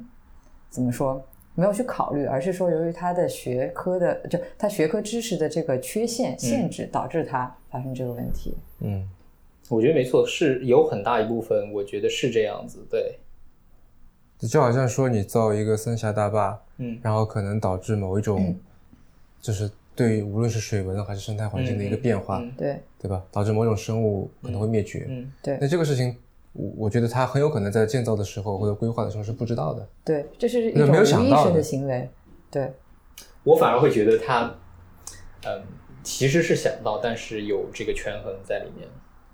[0.69, 1.23] 怎么说
[1.55, 8.57] 没有去考虑，而是说由于他的学科的，就他学科知识的这个缺陷限制，导致他发生这个问题。
[8.79, 9.07] 嗯
[9.71, 12.86] 我觉得没错，是有很大一部分，我觉得是这样子。
[12.89, 13.19] 对，
[14.47, 18.55] 就好像说你造一个三峡大坝，嗯然后可能导致某一种，
[19.39, 23.23] 就是对于无论是水文还是生态环境的一个变化，嗯对对吧？
[23.31, 25.05] 导致某种生物可能会灭绝。
[25.07, 26.17] 嗯对那这个事情，
[26.53, 29.88] 我我觉得他很有可能在建造的时候或者规划的时候是不知道的。
[30.03, 32.10] 对，这是一那没有种无意识想到的的行为。
[32.49, 32.73] 对，
[33.43, 34.53] 我反而会觉得他，
[35.45, 35.63] 嗯，
[36.03, 38.86] 其实是想到，但是有这个权衡在里面，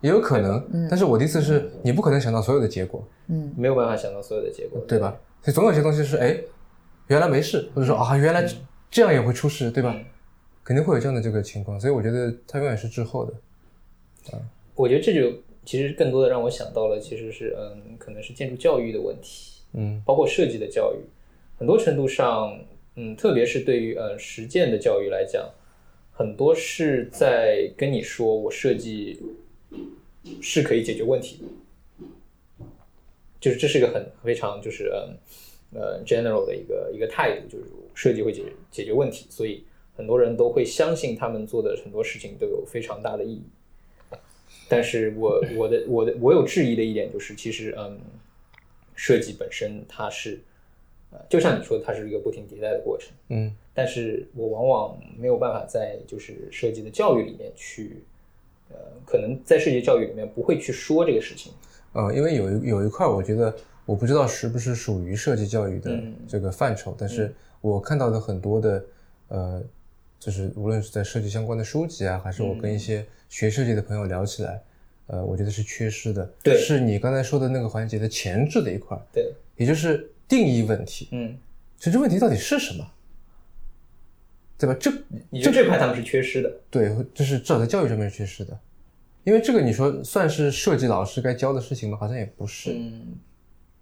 [0.01, 0.87] 也有可能，嗯。
[0.89, 3.53] 但是我的意思是你不可能想到所有的结果，嗯。
[3.57, 5.19] 没有办法想到所有的结果，对吧？
[5.41, 6.37] 所以总有些东西是哎，
[7.07, 8.45] 原来没事，或者说啊，原来
[8.89, 9.93] 这样也会出事，对吧？
[9.95, 10.05] 嗯。
[10.63, 13.33] 肯定会有这样的这个情况，所以我觉得它永远是滞后的。
[14.75, 15.31] 我觉得这就
[15.63, 20.01] 其实更多的让我想到了，其实是嗯，可能是建筑教育的问题，嗯。
[20.05, 20.97] 包括设计的教育，
[21.57, 22.59] 很多程度上，
[22.95, 25.49] 嗯，特别是对于呃实践的教育来讲，
[26.11, 29.21] 很多是在跟你说我设计
[30.41, 31.37] 是可以解决问题
[32.59, 32.65] 的，
[33.39, 35.17] 就是这是一个很非常就是嗯
[35.79, 39.63] 呃 general 的一个一个态度，就是设计会解决解决问题，所以
[39.95, 43.43] 很多人都会相信他们做的很多事情都有非常大的意义。
[44.69, 47.97] 但是我我的我的我有质疑的一点就是，其实嗯，
[48.95, 50.41] 设计本身它是，
[51.09, 53.11] 呃，就像你说的，它是一个不停迭代的过程。
[53.29, 58.03] 嗯但是我往往没有办法在就是设计的教育里面去，
[58.69, 61.53] 呃，可能在设计教育里面不会去说这个事情。
[61.93, 68.85] 呃，因为有一有一块，我觉得我不知道是不是属于设计教育的嗯这个范畴，但是我看到的很多的
[69.29, 69.63] 呃，
[70.19, 74.61] 就是无论是在设计相关的书籍啊，还是我跟一些学设计的朋友聊起来，
[75.07, 76.29] 呃，我觉得是缺失的。
[76.43, 81.07] 对是你刚才说的那个环节的前置的一块，对，也就是定义问题。
[81.11, 81.35] 嗯，
[81.77, 82.85] 其实这问题到底是什么？
[84.57, 84.75] 对吧？
[84.79, 84.91] 这
[85.29, 86.51] 你觉得这块他们是缺失的？
[86.69, 88.57] 对，就是至少在教育上面是缺失的，
[89.23, 91.97] 因为这个你说算是设计老师该教的事情吗？
[91.99, 93.15] 好像也不是，嗯，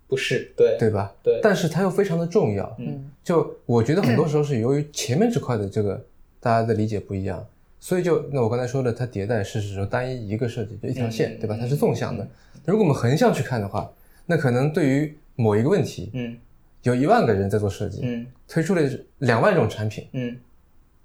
[0.08, 1.14] 不是，对，对吧？
[1.24, 2.76] 对但是它又非常的重要。
[2.80, 6.06] 嗯就我觉得很多时候是由于前面这块的这个
[6.40, 7.44] 大家的理解不一样，
[7.80, 11.58] 所以就那我刚才说的，它迭代是指说单一一个设计就一条线，对吧？
[11.60, 12.28] 它是纵向的。
[12.66, 13.92] 如果我们横向去看的话，
[14.26, 16.38] 那可能对于某一个问题，嗯，
[16.84, 18.82] 有一万个人在做设计，嗯，推出了
[19.20, 20.38] 两万种产品，嗯，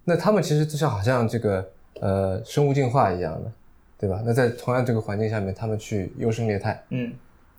[0.05, 3.53] 那他们其实就像好像这个呃生物进化一样的，
[3.99, 4.23] 对吧？
[4.25, 7.13] 那在同样这个环境下面，他们去优胜劣汰，嗯，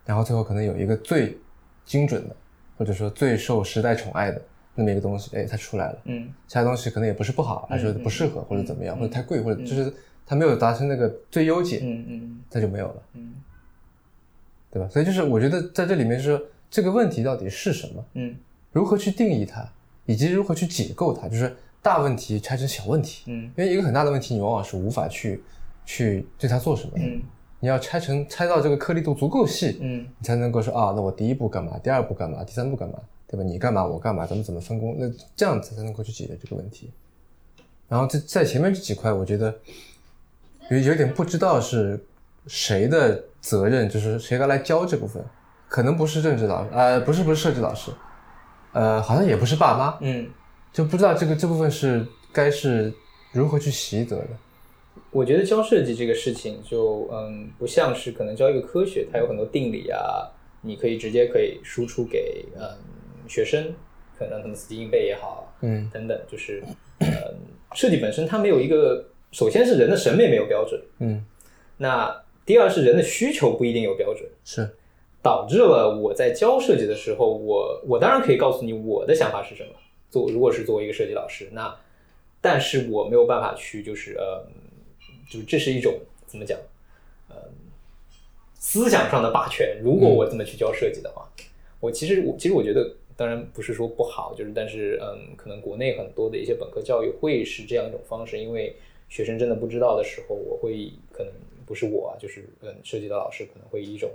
[0.06, 1.38] 然后最后可能有一个最
[1.86, 2.36] 精准的，
[2.78, 4.42] 或者说最受时代宠爱的。
[4.74, 9.94] 那么一个东西，哎，它出来了，嗯，其他东西可能也不是不好，还是不适合或者怎么样，或者太贵，或者就是
[10.26, 13.34] 它没有达成那个最优解，嗯嗯，它就没有了，嗯，
[14.72, 14.88] 对吧？
[14.88, 18.34] 所以就是我觉得在这里面是说这个问题到底是什么，嗯，
[18.72, 19.70] 如何去定义它，
[20.06, 25.44] 以及如何去解构它，就是大问题拆成小问题，嗯，因为一个很大的问题，你往往是无法去
[25.86, 27.22] 去对它做什么，嗯，
[27.60, 32.96] 你要拆成拆到这个颗粒度足够细，嗯，你才能够说啊，那我第一步干嘛，第二步干嘛，第三步干嘛。
[33.28, 33.44] 对吧？
[33.46, 34.98] 你干嘛，我干嘛，咱们怎么分工？
[35.00, 36.92] 那这样子才能够去解决这个问题。
[37.88, 39.58] 然后在在前面这几块，我觉得
[40.70, 41.98] 有有点不知道是
[42.48, 45.24] 谁的责任，就是谁该来教这部分，
[45.70, 47.90] 可能不是政治老师，呃，不是不是设计老师，
[48.74, 50.30] 呃，好像也不是爸妈，嗯，
[50.74, 52.94] 就不知道这个这部分是该是
[53.32, 54.28] 如何去习得的。
[55.12, 60.30] 我觉得教设计这个事情，就嗯，不像是可能教一个科学，它有很多定理啊，
[60.62, 62.64] 你可以直接可以输出给嗯。
[63.28, 63.74] 学生
[64.18, 66.62] 可能他们死记硬背也好，嗯，等等，就是
[67.00, 67.08] 嗯，
[67.74, 71.24] 设计本身它没有一个，首先是人的审美没有标准，嗯，
[71.78, 72.14] 那
[72.46, 74.70] 第二是人的需求不一定有标准，是。
[75.22, 79.70] 导致了我在教设计的时候，我我当然可以告诉你我的想法是什么，
[80.12, 81.76] 做如果是作为一个设计老师，那
[82.40, 84.46] 但是我没有办法去就是呃，
[85.28, 86.60] 就这是一种怎么讲，
[87.30, 87.36] 呃，
[88.54, 89.80] 思想上的霸权。
[89.82, 91.28] 如果我这么去教设计的话，
[91.80, 92.96] 我其实我其实我觉得。
[93.18, 98.76] 当然不是说不好，就是但是嗯，可能国内很多的一些本科教育会是这样一种方式，因为
[99.10, 101.32] 学生真的不知道的时候，我会可能
[101.64, 104.10] 不是我啊，就是嗯，设计的老师可能会以一种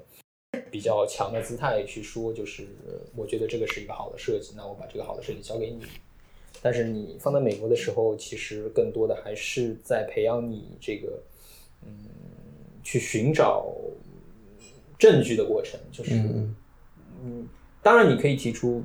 [0.76, 2.68] 比较强的姿态去说，就是
[3.16, 5.80] 我觉得这个是一个好的设计，那我把这个好的设计交给你。
[6.60, 11.18] 但是你放在美国的时候，其实更多的还是在培养你这个
[11.82, 11.88] 嗯，
[12.82, 13.72] 去寻找
[14.98, 16.14] 证据的过程，就是
[17.24, 17.48] 嗯，
[17.82, 18.82] 当然你可以提出。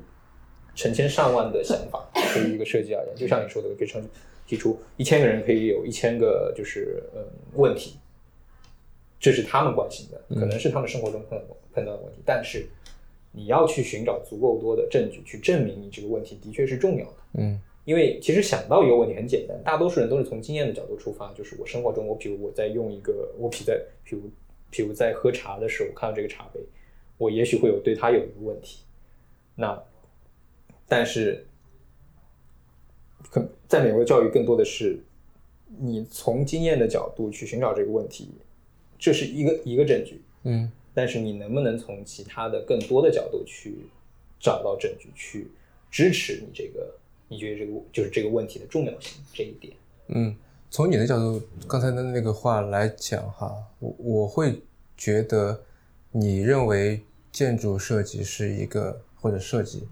[0.74, 4.02] 成千上万的想法，对于一个设计而言，就像你说的，可以成
[4.48, 7.22] 提出一千个人可以有一千个就是嗯
[7.56, 7.98] 问题，
[9.20, 12.20] 这是他们关心的，可能是他们生活中碰到碰到的问题。
[12.26, 12.68] 但是
[13.32, 17.18] 你要去寻找足够多的证据去证明你这个问题的确是重要的。
[17.34, 24.22] 嗯，因为其实想到一个问题很简单，大多数人都是从经验的角度出发，就是我生活中，我比如我在用一个，我比在，比如
[24.70, 26.60] 比如在喝茶的时候看到这个茶杯，
[27.18, 28.84] 我也许会有对它有一个问题，
[29.56, 29.82] 那。
[30.94, 31.46] 但是，
[33.30, 35.00] 可在美国教育更多的是，
[35.80, 38.30] 你从经验的角度去寻找这个问题，
[39.00, 43.88] 这是一个一个证据，嗯，但是你能不能从其他的更多的角度去
[44.40, 45.48] 找到证据，去
[45.90, 46.94] 支持你这个？
[47.28, 49.74] 你觉得这个就是这个问题的重要性这一点？
[50.08, 50.36] 嗯，
[50.70, 54.62] 从你的角度，刚才的那个话来讲哈，我我会
[54.98, 55.62] 觉得，
[56.12, 57.02] 你认为
[57.32, 59.88] 建筑设计是一个或者设计。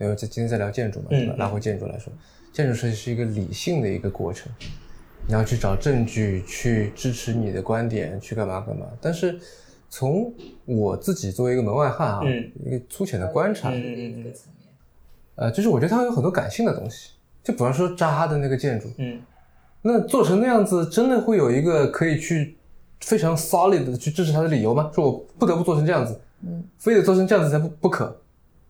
[0.00, 1.36] 因为在今天在聊建筑嘛，对吧？
[1.38, 2.12] 拉回建筑来说，
[2.52, 4.52] 建筑设计是一个理性的一个过程，
[5.28, 8.88] 你要去找证据去支持你的观点，去干嘛干嘛。
[9.00, 9.38] 但是
[9.92, 10.32] 从
[10.64, 12.22] 我自己作为一个门外汉啊，
[12.64, 13.70] 一个粗浅的观察，
[15.34, 17.10] 呃，就是我觉得它有很多感性的东西。
[17.42, 19.20] 就比方说扎哈的那个建筑，嗯，
[19.82, 22.56] 那做成那样子，真的会有一个可以去
[23.02, 24.90] 非常 solid 的去支持它的理由吗？
[24.94, 28.16] 说我不得不做成这样子，嗯，非得做成这样子才不不可。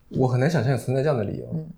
[0.08, 1.46] 我很难想象有存在这样的理由。
[1.54, 1.70] 嗯，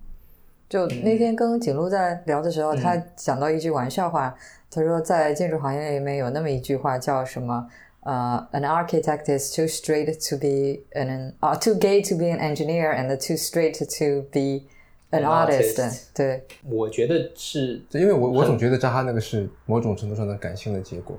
[0.67, 4.35] 就那天跟景路在聊的时候，他讲到一句玩笑话，
[4.71, 7.67] 他说在建筑行业里面有那么一句话叫什么？
[8.05, 13.77] 呃，an architect is too straight to be an 啊，too gay to be an engineer，and too straight
[13.77, 14.65] to be
[15.11, 16.03] an artist。
[16.13, 21.17] 对，我觉得是，因为我我总觉得扎哈那个是某种程度上的感性的结果，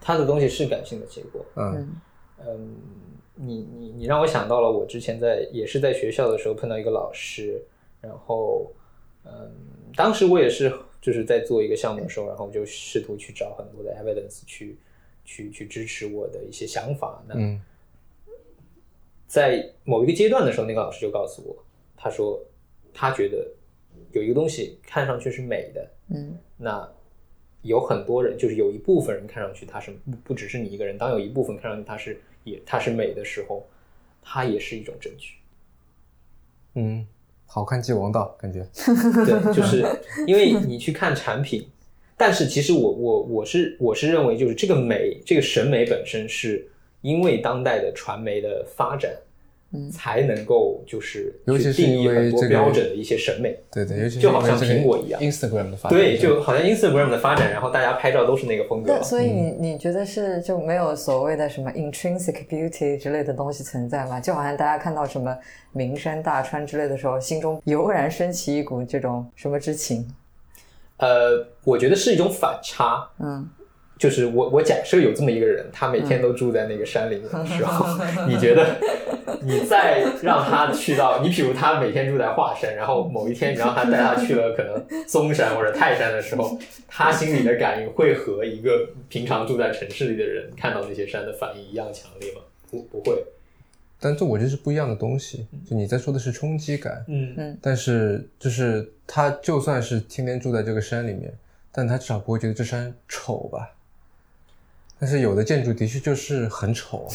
[0.00, 1.44] 他的东西是感性的结果。
[1.56, 1.96] 嗯
[2.46, 2.76] 嗯。
[3.40, 7.62] 你你你让我想到了我之前在也是在学校的时候碰到一个老师，
[8.00, 8.72] 然后
[9.24, 9.48] 嗯，
[9.94, 14.76] 当时我也是就是在做一个项目的时候，然后我就试图去找很多的 evidence 去
[15.28, 17.22] 去去支持我的一些想法。
[17.28, 17.34] 那
[19.26, 21.54] 在某一个阶段的时候，那个老师就告诉我，
[21.96, 22.42] 他说
[22.94, 23.46] 他觉得
[24.12, 26.90] 有一个东西看上去是美的，嗯，那
[27.62, 32.18] 有很多人就是有一部分人看上去他是不不只是你一个人，当有一部分看上去他是。
[32.44, 33.66] 也，他是美的时候，
[34.22, 35.34] 它也是一种证据。
[36.76, 37.06] 嗯，
[37.44, 38.66] 好看即王道，感觉。
[39.26, 39.84] 对，就是
[40.26, 41.68] 因为你去看产品，
[42.18, 46.68] 但是其实我我我是我是认为，就是这个美，这个审美本身是
[47.00, 49.10] 因为当代的传媒的发展。
[49.70, 58.98] 嗯，才能够就是尤其是定义很多标准的一些审美，对对，尤其就好像苹果一样，Instagram 的发展，对，就好像 Instagram 的发展，然后大家拍照都是那个风格。
[59.02, 64.18] 所以你你觉得是就没有所谓的什么 intrinsic beauty 之类的东西存在吗？
[64.18, 65.36] 就好像大家看到什么
[65.74, 70.08] 名山大川之类的时候，心中油然升起一股这种什么之情？
[70.98, 73.48] 呃，我觉得是一种反差，嗯。
[73.98, 77.84] 就是我，我假设有这么一个人，他每天都住在那个山里面的时候，
[78.28, 78.64] 你觉得，
[79.42, 92.40] 你再让他去到，你比如他每天住在华山，然后某一天你让他带他去了可能嵩山或者泰山的时候，他心里的感应会和一个平常住在城市里的人看到那些山的反应一样强烈吗？
[92.70, 93.20] 不，不会。
[94.00, 95.46] 但这我觉得是不一样的东西。
[95.68, 101.32] 就你在说的是冲击感，嗯嗯，但是就是他就算是天天住在这个山里面，
[101.72, 103.74] 但他至少不会觉得这山丑吧？
[105.00, 107.06] 但是有的建筑的确就是很丑，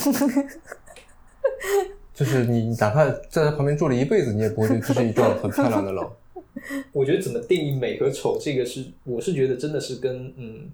[2.13, 6.11] 就是你哪怕在他旁边住了一辈子，你也不会觉得这是一幢很漂亮的楼。
[6.93, 10.69] 我觉得怎么定义美和丑，这个是我是觉得真的是跟嗯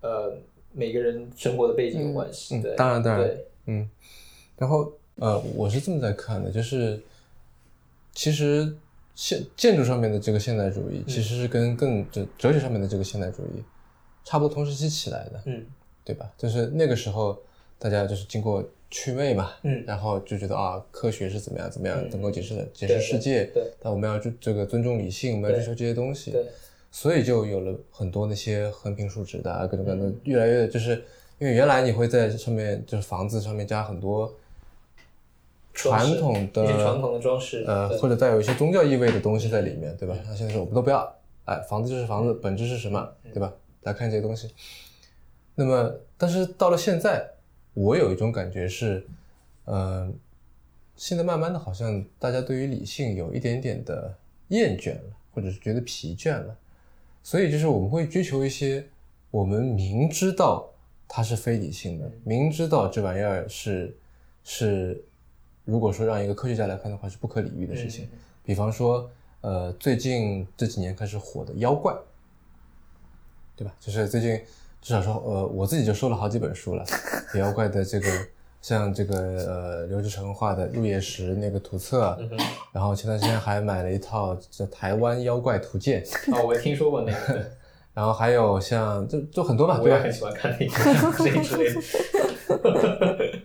[0.00, 0.38] 呃
[0.72, 2.62] 每个人生活的背景有关系。
[2.62, 3.30] 对，当然当然，
[3.66, 3.90] 嗯。
[4.56, 7.00] 然后呃，我是这么在看的，就是
[8.12, 8.76] 其实
[9.14, 13.62] 现建筑上面的这个现代主义，其实是跟更哲哲学上面的这个现代主义
[14.24, 15.42] 差不多同时期起来的。
[15.46, 15.66] 嗯。
[16.04, 16.32] 对吧？
[16.38, 17.38] 就是那个时候，
[17.78, 26.46] 大家就是经过祛魅嘛，嗯，然后就觉得啊，科学是怎么样怎么样，能够解释解释世界，对，但我们要这个尊重理性，我们要追求这些东西，对，
[26.90, 30.92] 所以就有了很多那些横平竖直的各种各样的，越来越就是
[31.38, 34.34] 因为原来你会在上面就是房子上面加很多
[35.78, 40.16] 传统的传统的装饰，呃，或者带有一些宗教意味的东西在里面，对吧？
[40.26, 41.14] 那现在说我们都不要，
[41.44, 43.52] 哎，房子就是房子，本质是什么，对吧？
[43.82, 44.50] 来看这些东西。
[45.54, 47.24] 那么，但是到了现在，
[47.74, 49.06] 我有一种感觉是，
[49.66, 50.12] 嗯，
[50.96, 54.12] 现在慢慢的，好像大家对于理性有一点点的
[54.48, 56.56] 厌倦了，或者是觉得疲倦了，
[57.22, 58.84] 所以就是我们会追求一些
[59.30, 60.68] 我们明知道
[61.06, 63.96] 它是非理性的，明知道这玩意儿是
[64.42, 65.04] 是，
[65.68, 68.08] 如果说让一个科学家来看的话，是不可理喻的事情。
[68.42, 69.10] 比方说，
[69.42, 71.94] 呃，最近这几年开始火的妖怪，
[73.54, 73.74] 对吧？
[73.78, 74.40] 就是最近。
[74.80, 76.84] 至少说，呃，我自己就收了好几本书了，
[77.34, 78.08] 妖怪的这个，
[78.62, 82.16] 像这个呃刘志成画的《入夜时》那个图册，
[82.72, 86.02] 然后前段时间还买了一套叫《台湾妖怪图鉴》。
[86.34, 87.44] 哦，我听说过那个。
[87.92, 91.80] 然后还有像，就就很多吧，我也很喜欢看那个 这一类的。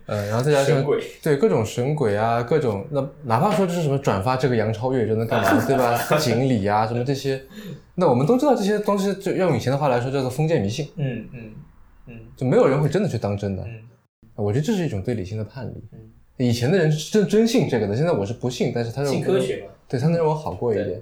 [0.06, 0.84] 呃， 然后再加上
[1.22, 5.98] 对各种神鬼啊，各种那哪怕说这是什么转发这个杨超越就能干嘛， 对吧？
[6.18, 7.42] 锦鲤啊，什么这些，
[7.96, 10.90] 那我们都知道这些东西，就用以前的话来说叫做封建迷信。
[10.96, 11.52] 嗯嗯
[12.08, 13.64] 嗯，就没有人会真的去当真的。
[13.64, 13.80] 嗯，
[14.36, 15.84] 我觉得这是一种对理性的叛逆。
[15.92, 16.00] 嗯，
[16.38, 21.02] 以前的人是真真信这个的，现在我是不信，但是他信科学嘛，对他能让我好过一点。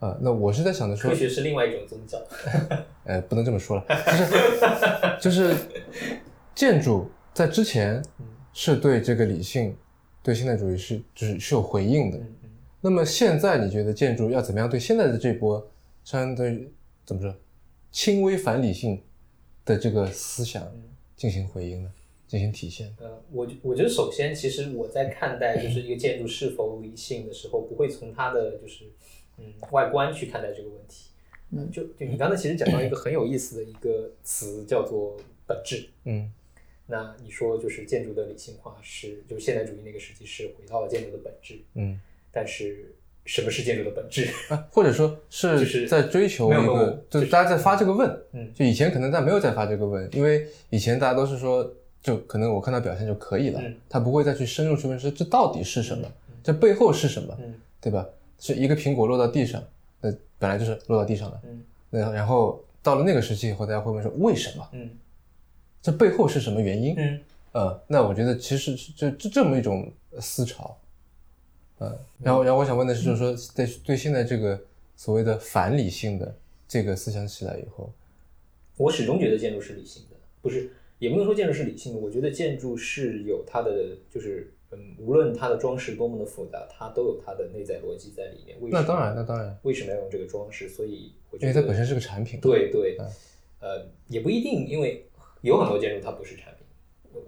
[0.00, 2.18] 啊，那我是在想着说，科学是另外一种宗教。
[3.04, 3.84] 呃，不能这么说了，
[5.20, 5.54] 就是就是
[6.54, 7.10] 建筑。
[7.34, 8.02] 在之前
[8.52, 9.76] 是对这个理性、
[10.22, 12.20] 对现代主义是就是是有回应的。
[12.80, 15.70] 那么现在你觉得建筑要怎么样对现在的这波
[16.04, 16.70] 相对
[17.04, 17.34] 怎么说
[17.90, 19.02] 轻微反理性
[19.64, 20.70] 的这个思想
[21.16, 21.90] 进行回应呢？
[22.26, 22.94] 进行体现？
[23.00, 28.84] 呃，我我觉得首先，其实我在看待就是一个建筑是否理性的时候， 不会从它的就是
[29.38, 31.10] 嗯外观去看待这个问题。
[31.50, 35.16] 嗯，就就你刚才其实讲到一个很有意思的一个词，叫做
[35.46, 35.88] 本质。
[36.04, 36.30] 嗯。
[36.86, 41.98] 那你说就是建筑的理性化是，就是现代主义那个时期是回到了建筑的本质，嗯，
[42.30, 44.68] 但是什么是建筑的本质啊？
[44.70, 51.72] 或者说是 在追求一个，就是大家在发这个问，嗯，就以前可能大家没有在发这个问，因为以前大家都是说，
[52.02, 56.06] 就可能我看到表现就可以了，他不会再去深入去问说这到底是什么，
[56.42, 57.34] 这背后是什么，
[57.80, 58.06] 对吧？
[58.38, 59.64] 是一个苹果落到地上，
[60.02, 64.90] 那本来就是落到地上了，嗯，那然后到了那个时期以后，大家会问说为什么，嗯。
[65.84, 66.94] 这背后是什么原因？
[66.96, 67.20] 嗯，
[67.52, 70.78] 呃，那我觉得其实是这这这么一种思潮，
[71.76, 74.58] 呃，然后然后我想问的是，就是说，在对现在这个
[74.96, 76.34] 所谓的反理性的
[76.66, 77.92] 这个思想起来以后，
[78.78, 81.98] 我始终觉得建筑是理性的，不是，也不能说建筑是理性的。
[82.00, 88.56] 我觉得建筑是有它的，就是嗯，无论它的装饰多么的复杂，它都有它的内在逻辑在里面。
[88.58, 90.66] 为那当然，那当然，为什么要用这个装饰？
[90.66, 92.40] 所以因为它本身是个产品。
[92.40, 92.96] 对对，
[93.60, 95.04] 呃，也不一定，因为。
[95.44, 96.66] 有很多建筑它不是产品，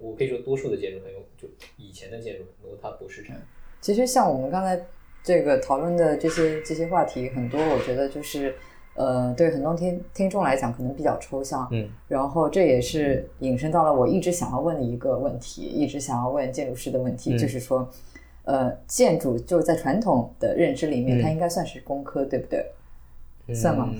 [0.01, 1.47] 我可以说多数的建筑很有，就
[1.77, 3.45] 以前的建筑很多它不是产品。
[3.79, 4.79] 其实像我们刚才
[5.23, 8.55] 这个讨论的这些这些话题，很多我觉得就是，
[8.95, 17.87] 呃，对很多听听众来讲可能比较抽象，嗯，然后这也是引申到了我一直想要问的一个问题，一直想要问建筑师的问题，就是说，
[18.45, 22.65] 呃，建筑就是在传统的认知里面，它应该算是工科，对不对？
[23.53, 23.93] 算吗？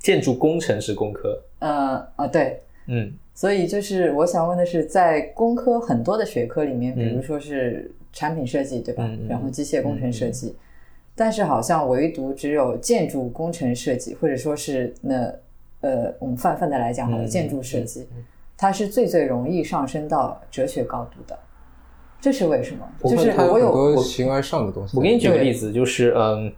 [0.00, 1.40] 建筑工程是工科。
[1.60, 9.06] 呃啊，对，嗯，所以就是我想问的是，在工科很多的学科里面，比如说是产品设计，对吧？
[9.28, 10.56] 然后机械工程设计。
[11.14, 15.30] 但是好像唯独只有建筑工程设计，或者说是那
[15.82, 18.08] 呃，我们泛泛的来讲，好了，建筑设计，
[18.56, 21.38] 它是最最容易上升到哲学高度的，
[22.18, 22.88] 这是为什么？
[23.04, 24.96] 就是我有很多形而上的东西。
[24.96, 26.52] 我给你举个例子，就是嗯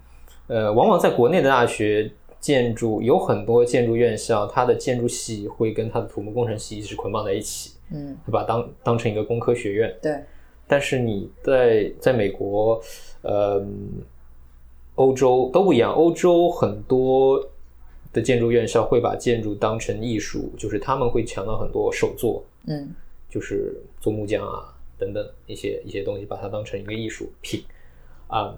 [0.46, 2.08] 呃，往往在国内的大学
[2.40, 9.96] 建筑有很多建筑院校，它的建筑系会跟它的土木工程系是捆绑在一起，嗯，会把当当成一个工科学院。
[10.02, 10.18] 对。
[10.66, 12.80] 但是你在在美国，
[13.22, 13.64] 呃。
[14.98, 17.40] 欧洲都不一样，欧洲很多
[18.12, 22.92] 的建筑院校会把建筑当成艺术，就是他们会强调很多手作，嗯，
[23.30, 27.62] 就是做木匠啊等等一些一些东西，把它当成一个艺术品
[28.26, 28.52] 啊。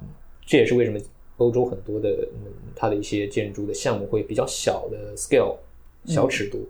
[0.46, 0.98] 这也是为什么
[1.40, 5.56] 欧洲很多的嗯，它的一些建筑的项目会比较小的 scale
[6.06, 6.66] 小尺度。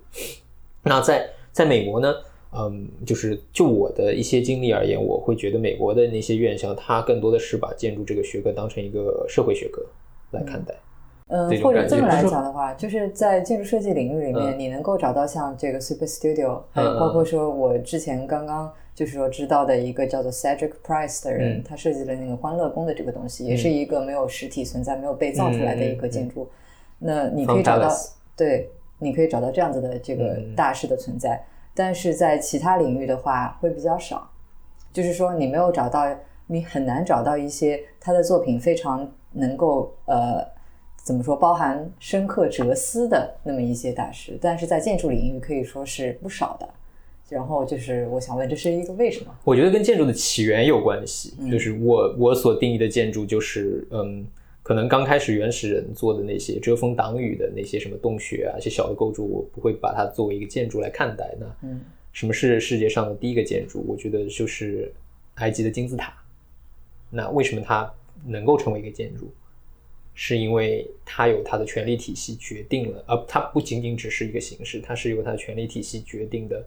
[0.83, 2.13] 那在在美国呢？
[2.53, 9.87] 嗯，就是就我的一些经历而言，我会觉得美国的那些院校，它更多的是把建筑这个学科当成一个社会学科
[10.33, 10.75] 来看待。
[11.29, 26.47] 嗯，或者这么来讲的话，就是在建筑设计领域里面，你能够找到像这个 Super Studio，还有包括说我之前刚刚就是说知道的一个叫做 Cedric Price 的人，他设计了那个欢乐宫的这个东西，也是一个没有实体存在、没有被造出来的一个建筑。
[26.99, 27.91] 那你可以找到，
[28.37, 31.43] 对，你可以找到这样子的这个大师的存在。
[31.73, 34.31] 但是在其他领域的话会比较少，
[34.93, 36.07] 就是说你没有找到，
[36.47, 40.47] 你很难找到一些他的作品非常能够呃
[41.03, 46.69] 怎么说包含深刻哲思的那么一些大师，但是在建筑领域可以说是不少的。
[47.31, 49.35] 然后就是我想问，这是一个为什么？
[49.45, 54.27] 我觉得跟建筑的起源有关系，就是我我所定义的建筑就是嗯。
[54.63, 61.35] 可能刚开始原始人做的那些遮风挡雨的那些什么洞穴啊，一些小的构筑，我不会把它作为一个建筑来看待。
[61.41, 61.81] 那，嗯，
[62.13, 63.83] 什么是世界上的第一个建筑？
[63.89, 64.93] 我觉得就是
[65.37, 66.13] 埃及的金字塔。
[67.09, 67.91] 那为什么它
[68.25, 69.33] 能够成为一个建筑？
[70.15, 76.63] 是因为它有它的权力体系决定了，而它不仅仅只是一个形式，它是由它的权力体系决定的。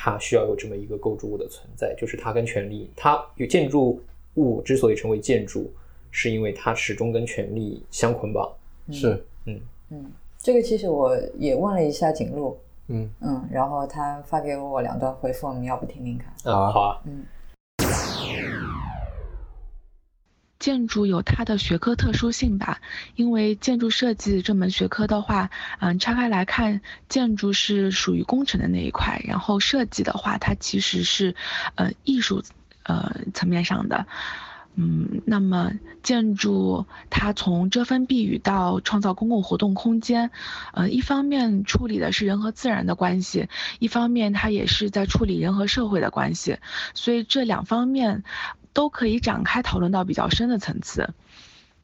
[0.00, 4.00] 它需要有这么一个构筑物的存在，就是它跟权力，它有建筑
[4.36, 5.68] 物之所以成为建筑。
[6.10, 8.50] 是因为它始终跟权力相捆绑，
[8.90, 16.32] 是，嗯嗯，这个其实我也问了一下景路，嗯嗯，然后他发给我两段回复，我们要不听听看？
[16.50, 17.26] 啊，好啊，嗯。
[20.58, 22.80] 建筑有它的学科特殊性吧，
[23.14, 25.50] 因为建筑设计这门学科的话，
[25.80, 31.34] 嗯，拆开来看，建筑是属于工程的那一块，然后设计的话，它其实是，
[31.76, 32.42] 呃，艺术，
[32.82, 34.06] 呃，层面上的。
[34.80, 35.72] 嗯，那么
[36.04, 40.30] 建筑它从遮风避雨到创造公共活动空间，
[40.72, 43.48] 呃，一方面处理的是人和自然的关系，
[43.80, 46.58] 一方面它也是在处理人和社会的关系，
[46.94, 48.22] 所以这两方面
[48.78, 51.12] 都可以展开讨论到比较深的层次。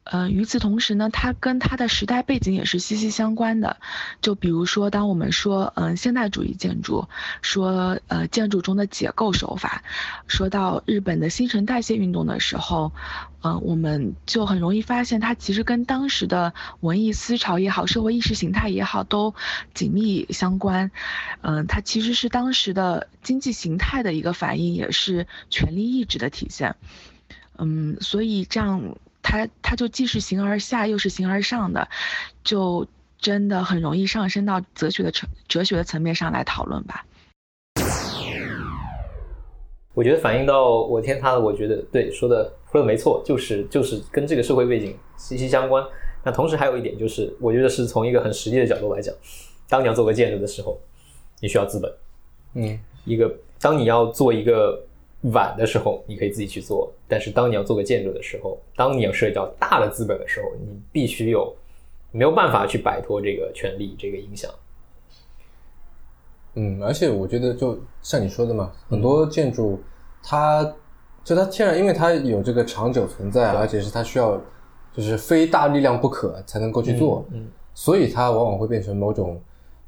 [0.05, 3.77] 呃，与此同时呢，它跟它的时代背景也是息息相关的。
[4.21, 7.07] 就比如说，当我们说，嗯，现代主义建筑，
[7.41, 9.81] 说，呃，建筑中的解构手法，
[10.27, 12.91] 说到日本的新陈代谢运动的时候，
[13.41, 19.33] 嗯，我们就很容易发现，它其实跟当时的文艺思潮也好，社会意识形态也好，都
[19.73, 20.91] 紧密相关。
[21.41, 26.75] 嗯，它其实是当时的经济形态的一个反应，也是权力意志的体现。
[27.57, 28.95] 嗯，所以这样。
[29.27, 31.89] 它它就既是形而下又是形而上的，
[32.43, 37.03] 就真的很容易上升到哲学的层哲学的层面上来讨论吧。
[39.95, 45.83] 我觉得反映到我天他的，我觉得对说的说的没错，就是就是跟这个社会背景息息相关。
[46.23, 49.11] 那同时还有一点就是，我觉得是从一个很实际的角度来讲，
[49.67, 50.79] 当你要做个建筑的时候，
[51.41, 51.91] 你需要资本。
[52.53, 54.85] 嗯，一个当你要做一个。
[55.31, 61.55] 晚的时候你可以自己去做，但是当你要做个建筑的时候，当你要涉及到大的资本的时候，你必须有
[62.11, 64.51] 没有办法去摆脱这个权利这个影响。
[66.55, 69.79] 嗯，而且我觉得就像你说的嘛，很多建筑
[70.21, 70.63] 它
[71.23, 74.39] 就它天然，因为它有这个长久存在，而且是它需要
[74.93, 79.41] 就是非大力量不可才能够去做，嗯，所以它往往会变成某种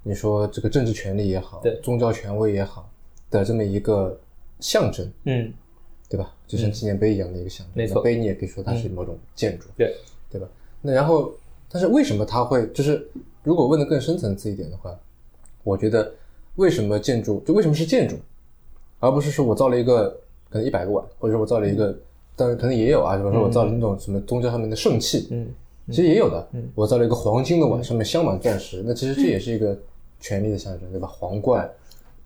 [0.03, 2.89] 你说这个政治权利也好，对，宗教权威也好
[3.29, 4.19] 的这么一个。
[4.59, 5.53] 象征，嗯，
[6.09, 6.33] 对吧？
[6.47, 7.71] 就像纪念碑一样的一个象征。
[7.75, 9.95] 没错，碑你也可以说它是某种建筑，对，
[10.31, 10.47] 对吧？
[10.81, 11.31] 那然后
[11.69, 13.07] 但是为什么它会就是
[13.43, 14.97] 如果问的更深层次一点的话，
[15.63, 16.11] 我觉得
[16.55, 18.15] 为什么建筑就为什么是建筑，
[18.99, 20.09] 而不是说我造了一个
[20.49, 21.93] 可能一百个碗，或者说我造了一个，
[22.35, 25.47] 当然可能也有啊，比如说我造了那种什么宗教上面的圣器，嗯，
[25.89, 29.77] 其实也有的，嗯，我造了一个黄金的碗，上面镶满钻石，那其实这也是一个
[30.19, 31.07] 权力的象征，对吧？
[31.07, 31.69] 皇冠、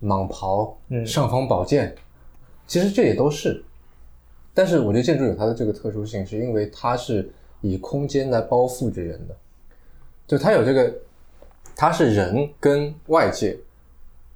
[0.02, 1.94] 蟒袍、尚方宝剑，
[2.66, 3.62] 其实这也都是。
[4.54, 9.34] 但是我觉得建筑有它的这个特殊性，是因为它是以空间来包覆着人的，
[10.26, 10.94] 就它有这个，
[11.74, 13.58] 它是人跟外界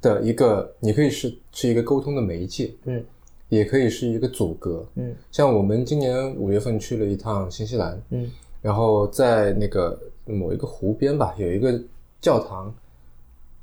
[0.00, 3.04] 的一个，你可以是是一个沟通的媒介，嗯，
[3.48, 8.30] 也可以是一个阻隔，嗯，像我们今年五月份去了一趟新西兰，嗯，
[8.62, 11.78] 然后在那个某一个湖边吧，有一个
[12.20, 12.74] 教堂。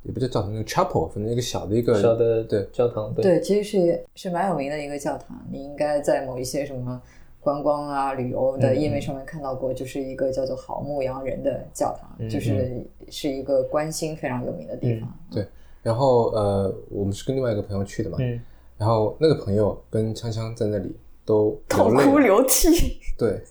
[0.04, 2.68] 也不叫教堂，那个 chapel，反正一个小的一个小的对。
[2.72, 5.44] 教堂，对，其实是是蛮有名的一个教堂。
[5.50, 7.00] 你应该在某一些什么
[7.40, 15.12] 观光啊、旅游的页面上面看到过，就是一个叫做好牧羊人的教堂，就是是一个关心非常有名的地方。
[15.30, 15.46] 对，
[15.82, 18.40] 然后呃，我们是跟另外一个朋友去的嘛，嗯，
[18.76, 20.94] 然后那个朋友跟锵锵在那里
[21.24, 23.42] 都痛哭流涕，对。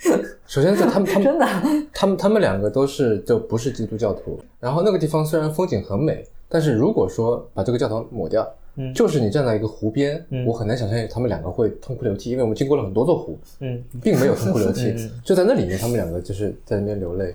[0.46, 1.46] 首先，在他们他们真的，
[1.92, 4.40] 他们他们两个都是就不是基督教徒。
[4.58, 14.94] 然后那个地方虽然风景很美，但是如果说把这个教堂抹掉，嗯，就是你站在一个湖边，我很难想象他们两个会痛哭流涕，因为我们经过了很多座湖，嗯，并没有痛哭流涕，
[15.24, 17.34] 就在那里面，他们两个就是在那边流泪。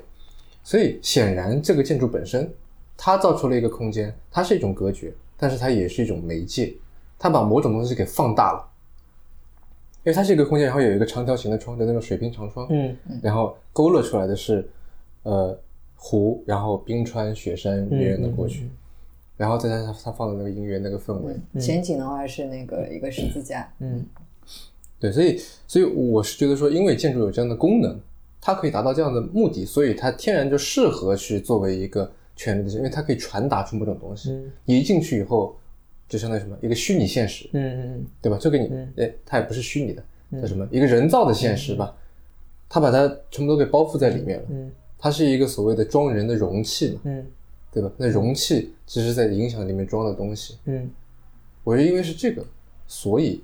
[0.64, 2.52] 所以显然，这个建筑本身，
[2.98, 6.74] 它造出了一个空间，它是一种隔绝，但是它也是一种媒介，
[7.20, 8.68] 它把某种东西给放大了。
[10.06, 14.64] 因为它是一个空间，然后有一个长条形的窗的那种水平长窗，嗯，然后勾勒出来的是，
[15.24, 15.60] 呃，
[15.96, 18.70] 湖，然后冰川、雪山远远的过去，
[19.36, 24.06] 然后再加上他放的那个音乐那个氛围，前景的话是那个一个十字架，嗯，
[25.00, 28.00] 对，所以所以我是觉得说，因为建筑有这样的功能，
[28.40, 35.56] 它可以达到这样的目的，所以它天然就适合去作为一个权力的，因为它可以传达出某种东西，你一进去以后。
[36.08, 38.38] 就相当于什么一个虚拟现实，嗯嗯嗯，对吧？
[38.38, 40.04] 就给你，哎，它也不是虚拟的，
[40.42, 41.96] 叫什么一个人造的现实吧？
[42.70, 47.26] 它把它全部都给包覆在里面了，嗯，它是一个所谓的装人的容器嘛，嗯，
[47.72, 47.92] 对吧？
[47.98, 50.90] 那容器其实在影响里面装的东西，嗯，
[51.64, 52.46] 我觉得因为是这个，
[52.88, 53.44] 所以，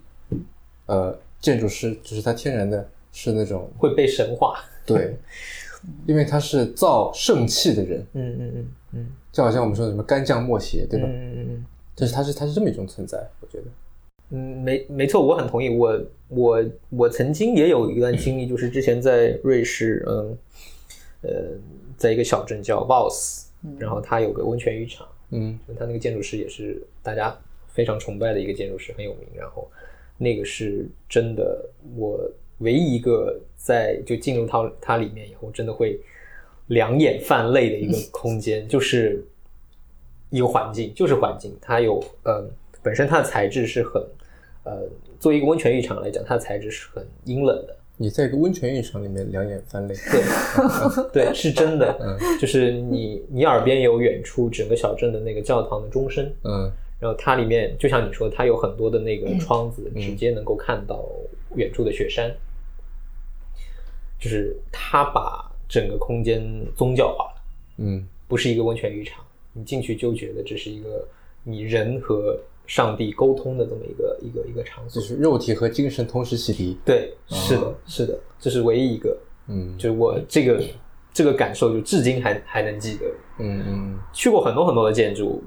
[0.85, 5.15] 呃，建筑师就是他天然的是那种会被神化，对，
[6.05, 11.07] 因为他是造圣器的人，嗯嗯嗯嗯，就好像我们说什么干将莫邪，对吧？
[11.07, 11.65] 嗯嗯嗯。
[12.01, 13.65] 就是它是它是这么一种存在，我觉得，
[14.31, 15.69] 嗯，没没错，我很同意。
[15.69, 20.37] 我我我曾经也有一段经历，就是之前在瑞士，嗯，
[21.21, 21.29] 呃，
[21.95, 23.43] 在一个小镇叫 Vos，
[23.77, 29.27] 然后它有个温泉浴场，嗯，它那个建筑师也是大家非常崇拜的一个建筑师，很有名。
[29.35, 29.69] 然后
[30.17, 31.63] 那个是真的，
[31.95, 32.19] 我
[32.61, 35.99] 唯一一个在就进入它它里面以后，真的会
[36.65, 39.23] 两眼泛泪的一个空间，就是。
[40.31, 42.43] 一个环境就是环境，它有呃，
[42.81, 44.01] 本身它的材质是很
[44.63, 44.81] 呃，
[45.19, 47.75] 作为一个温泉浴场来讲，它的材质是很阴冷的。
[47.97, 49.93] 你在一个温泉浴场里面两眼翻泪，
[51.13, 51.95] 对 对，是真的。
[52.01, 61.05] 嗯， 就是你你耳边有远处整个小镇的那个教堂的钟声，嗯，然后它里面就像你说，它有很多的那个窗子，直接能够看到
[61.55, 62.33] 远处的雪山，
[64.19, 66.43] 就是它把整个空间
[66.75, 67.41] 宗教化了，
[67.77, 69.23] 嗯，不是一个温泉浴场。
[69.53, 71.07] 你进去就觉得这是一个
[71.43, 76.77] 你人和上帝沟通的这么一个一个一个场所，就是肉体和精神同时洗涤。
[76.85, 80.63] 对，是的，是的，这是唯一一个，嗯，就是我这个
[81.11, 83.05] 这个感受，就至今还还能记得。
[83.39, 85.43] 嗯嗯，去过很多很多的建筑，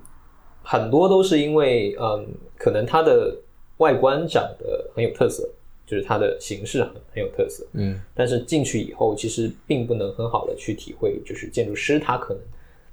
[0.62, 2.26] 很多都是因为，嗯，
[2.58, 3.34] 可能它的
[3.78, 5.48] 外观长得很有特色，
[5.86, 12.42] 就是它的形式很很有特色，嗯，但是进去以后，其实并不能很好的去体会，就是建筑师他可能。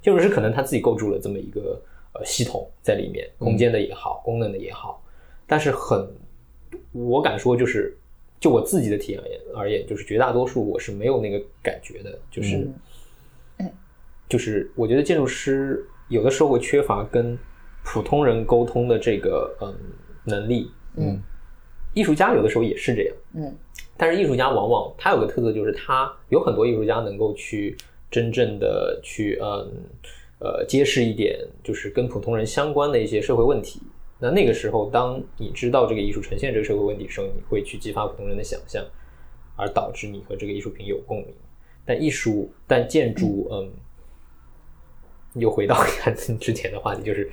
[0.01, 1.79] 建筑师可能他自己构筑了这么一个
[2.13, 4.99] 呃系统在里面，空间的也好，功能的也好，
[5.45, 6.11] 但是很，
[6.91, 7.95] 我敢说就是，
[8.39, 12.67] 就我自己的体验而言，而言就是绝大多数我是没有那个感觉的，就是，
[14.27, 17.37] 就是我觉得建筑师有的时候会缺乏跟
[17.83, 19.75] 普通人沟通的这个嗯
[20.23, 21.21] 能力，嗯，
[21.93, 23.55] 艺术家有的时候也是这样，嗯，
[23.95, 27.77] 但是艺术家往往他有个特色就是他有很多艺术家能够去。
[28.11, 29.71] 真正的去嗯
[30.39, 33.81] 呃揭示一点，就是跟普通人相关的一些社会问题。
[34.19, 38.85] 那那个时候，当你知道这个艺术呈现这个社会问题的时候，你会去激发普通人的想象，
[39.55, 41.33] 而导致你和这个艺术品有共鸣。
[41.83, 43.71] 但艺术，但建筑，嗯，
[45.33, 47.27] 又回到看之前的话题，就是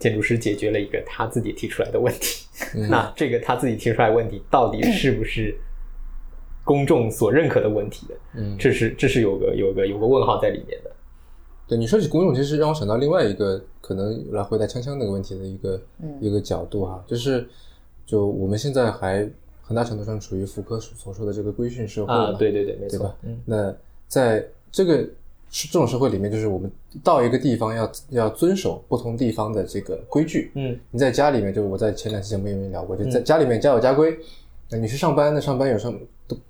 [0.00, 2.48] 建筑师解决了一个他自己提出来的问题。
[2.88, 5.56] 那这个他自己提出来问题，到底是不是
[6.64, 8.14] 公众所认可的问题的。
[8.34, 10.90] 嗯，这是这是有个有个有个问号在里面的。
[11.66, 15.80] 对你说起公众，其实让我想到另外一个可能来回答锵锵那个问题的一个
[16.20, 17.46] 一个角度哈，就是
[18.04, 19.26] 就我们现在还
[19.62, 23.14] 很大程度上处于福柯所说的这个规训社会啊，对对对，没错。
[23.22, 23.74] 嗯，那
[24.06, 24.98] 在这个
[25.50, 26.70] 是这种社会里面，就是我们
[27.02, 30.50] 到一个地方要要遵守不同地方的这个规矩。
[30.54, 34.18] 嗯，你在家里面，就我在前两期节目里面聊过，就在家里面家有家规。
[34.70, 35.94] 那你去上班，那上班有上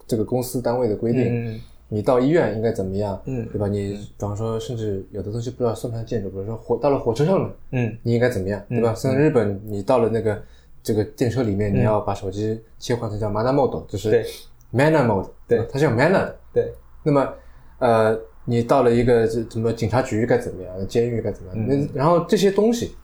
[0.07, 1.61] 这个公司单位的规定。
[1.91, 3.21] 你到医院应该怎么样？
[3.27, 3.69] 嗯，对吧？
[3.69, 8.61] 你比方说，甚至有的东西不知道算不算建筑，比如说火到了火车上了，嗯，你应该怎么样？
[8.69, 8.93] 对吧？
[8.95, 10.43] 像日本，你到了那个
[10.83, 14.25] 这个电车里面，你要把手机切换成叫 manner mode，就是
[14.73, 16.37] manner mode，对，它是有 manner 的。
[16.53, 16.73] 对。
[17.05, 17.33] 那么，
[17.79, 20.89] 呃，你到了一个什么警察局该怎么样？
[20.89, 21.67] 监狱该怎么样？
[21.69, 22.97] 那然后这些东西，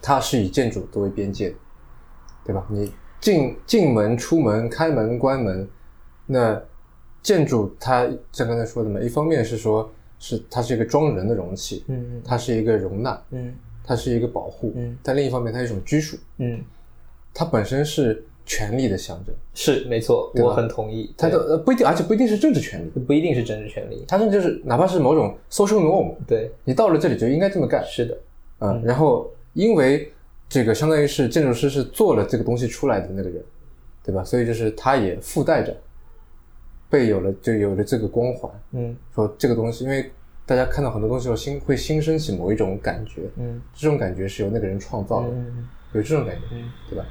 [0.00, 1.56] 它是以建筑作为边界的，
[2.44, 2.64] 对吧？
[2.68, 2.92] 你
[3.22, 5.66] 进进门、出门、开门、关门，
[6.26, 6.62] 那。
[7.22, 13.54] 建筑它像刚才说的嘛，一方面是说，是它是一个装人的容器，嗯嗯，它是一个容纳，嗯，
[13.84, 16.60] 它是一个保护，嗯，但另一方面它是一种拘束，嗯，
[17.32, 21.14] 它本身是权力的象征，是没错，我很同意。
[21.16, 28.18] 它的呃不一定，而且不一定是政治权利，不一定是政治权利，它甚至就是哪怕是某种 social norm，对，你到了这里就应该这么干，是的，
[28.58, 30.12] 嗯，然后因为
[30.52, 33.42] 这个相当于是建筑师是做了这个东西出来的那个人，
[34.04, 34.22] 对吧？
[34.22, 35.74] 所以就是他也附带着。
[36.90, 38.52] 被有了，就有了这个光环。
[38.72, 40.12] 嗯，说这个东西，因为
[40.44, 43.22] 大家看到很多东西后，心会心生起某一种感觉。
[43.38, 47.06] 嗯，这种感觉是由那个人创造的，嗯有这种感觉，嗯对吧？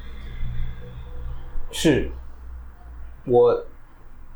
[1.72, 2.12] 是，
[3.26, 3.66] 我，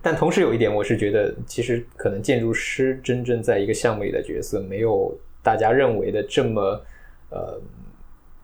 [0.01, 6.81] 但同时有一点，我是觉得，其实可能建筑师真正在一个项目里的角色，没有大家认为的这么，
[7.29, 7.61] 呃，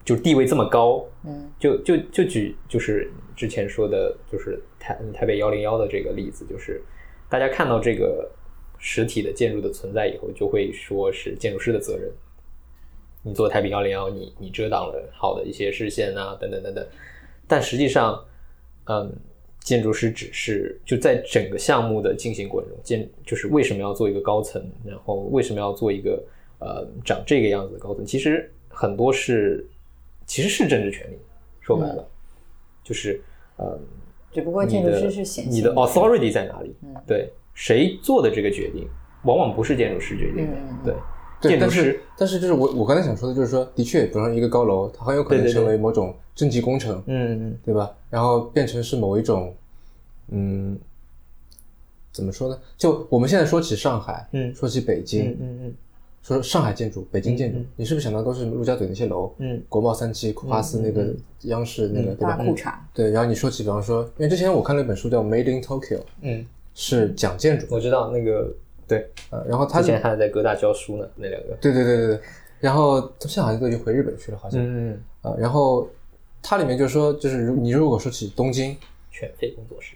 [0.03, 1.05] 就地位这么高。
[1.25, 6.81] 嗯，就就就举就是之前说的，就是台台北幺零幺的这个例子，就是。
[7.29, 8.29] 大家看到这个
[8.77, 12.11] 实体的建筑的存在以后，就会说是建筑师的责任。
[13.23, 16.85] 你做台北幺零幺，你你遮挡了好的一些视线啊，等等等等。
[17.47, 18.21] 但实际上，
[18.83, 19.09] 嗯，
[19.61, 26.21] 建筑师只是就在整个项目的进行过程中，建就是为什么要做一个高层，然后为什么要做一个
[26.59, 28.05] 呃长这个样子的高层？
[28.05, 29.65] 其实很多是
[30.31, 31.17] 其实是政治权利，
[31.59, 32.07] 说白了
[32.85, 33.21] 就是
[33.57, 33.77] 呃。
[34.31, 36.73] 只不过建筑师是显你的 authority 在哪里？
[37.05, 38.87] 对，谁做的这个决定，
[39.25, 40.95] 往往不是建筑师决定的。
[41.41, 41.99] 对，建筑师。
[42.17, 47.93] 但是就是我我刚才想说的，就是说，的确，比方一个高楼，它很有可能成为某种政绩工程，嗯嗯，对吧？
[48.09, 49.53] 然后变成是某一种，
[50.29, 50.79] 嗯，
[52.13, 52.57] 怎么说呢？
[52.77, 55.73] 就我们现在说起上海，嗯，说起北京，嗯嗯。
[56.21, 59.33] 说上海建筑、北京建筑，你是不是想到都是陆家嘴那些楼？
[59.39, 62.37] 嗯，国贸三期、花四那个央视那个对吧？
[62.37, 62.73] 裤衩。
[62.93, 66.45] 对，然后你说起，比方说，因为之前我看了一本书叫《Made in Tokyo》，嗯，
[66.75, 67.65] 是讲建筑。
[67.69, 68.53] 我知道那个，
[68.87, 71.57] 对，呃，然后他之前还在哥大教书呢，那两个。
[71.59, 72.19] 对对对对对，
[72.59, 74.61] 然后他现在好像都已经回日本去了，好像。
[74.61, 75.03] 嗯嗯。
[75.23, 75.89] 啊，然后
[76.43, 78.77] 它里面就说，就是如你如果说起东京，
[79.11, 79.95] 犬吠工作室，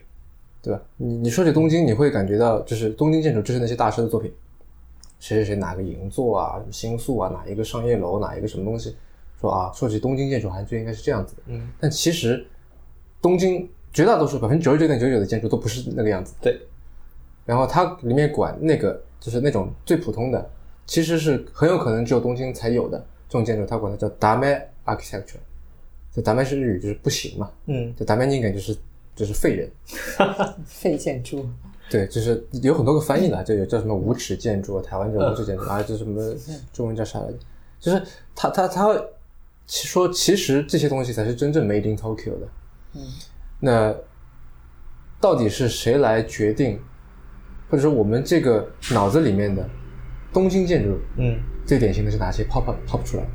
[0.64, 0.82] 对吧？
[0.98, 4.34] 你你说起东京，你会感觉到就是东京建筑就是那些大师的作品。
[5.26, 8.96] 谁谁谁哪个银座啊，什么新宿啊，哪一个商业楼，哪一个什么东西，
[9.42, 11.42] 说啊，说起东京建筑，好像就应该是这样子的。
[11.48, 12.46] 嗯，但其实
[13.24, 16.36] 东京绝大多数百分之九十九点九九的建筑都不是那个样子。
[16.40, 16.62] 对。
[17.44, 20.48] 然后它里面管那个就是那种最普通的，
[20.86, 25.40] 其实是很有可能只有东京才有的这种建筑，它管它叫达麦 architecture。
[26.14, 27.52] 这达麦是日语，就是不行嘛。
[27.66, 27.92] 嗯。
[27.98, 28.78] 这达麦应该就是
[29.16, 29.72] 就是废人。
[30.68, 31.50] 废建筑。
[31.90, 36.34] 对，就是有很多个翻译的，就有叫什么无耻建筑，台湾叫无耻建筑啊，就什么
[36.74, 37.38] 中文叫啥来着？
[37.80, 38.02] 就是
[38.36, 39.06] 他他他
[39.68, 42.48] 说，其实这些东西才是真正 made in Tokyo 的。
[42.94, 43.02] 嗯，
[43.60, 43.96] 那
[45.22, 46.80] 到底是谁来决定，
[47.70, 49.68] 或者说我们这个脑子里面的
[50.34, 53.28] 东京建筑，嗯，最典型的是哪些 pop pop 出来？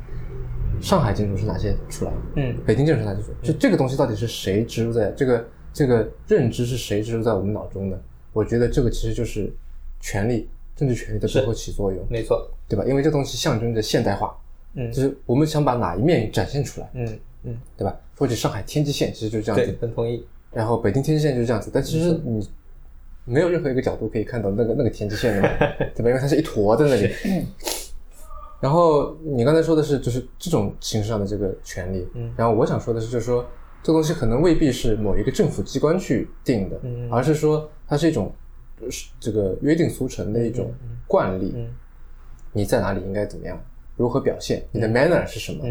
[0.81, 2.11] 上海建筑是哪些出来？
[2.35, 3.37] 嗯，北京建筑是哪些出来？
[3.41, 8.01] 就这个东西到底是谁植入在这个这个认知是谁植入在我们脑中的？
[8.33, 9.51] 我觉得这个其实就是
[9.99, 12.85] 权力、政治权力的背后起作用，没错，对吧？
[12.87, 14.35] 因为这东西象征着现代化，
[14.75, 17.95] 嗯，就是我们想把哪一面展现出来，嗯嗯，对吧？
[18.17, 20.25] 或者上海天际线，其实就是这样子，很同意。
[20.51, 22.49] 然后北京天际线就是这样子，但其实你
[23.25, 25.41] 没有任何一个角度可以看到那个那个天际线的，
[25.95, 26.09] 对吧？
[26.09, 27.13] 因为它是一坨在那里。
[28.59, 33.45] 然后你刚才说的是就是这种形式上的这个权利，嗯，然后我想说的是，就是说
[33.83, 37.69] 这东西可能未必是某一个政府机关去定的，嗯，而是说。
[37.91, 38.31] 它是一种，
[39.19, 40.73] 这个约定俗成的一种
[41.07, 41.53] 惯例。
[42.53, 43.61] 你在哪里应该怎么样，
[43.97, 45.65] 如何表现，你的 manner 是什么？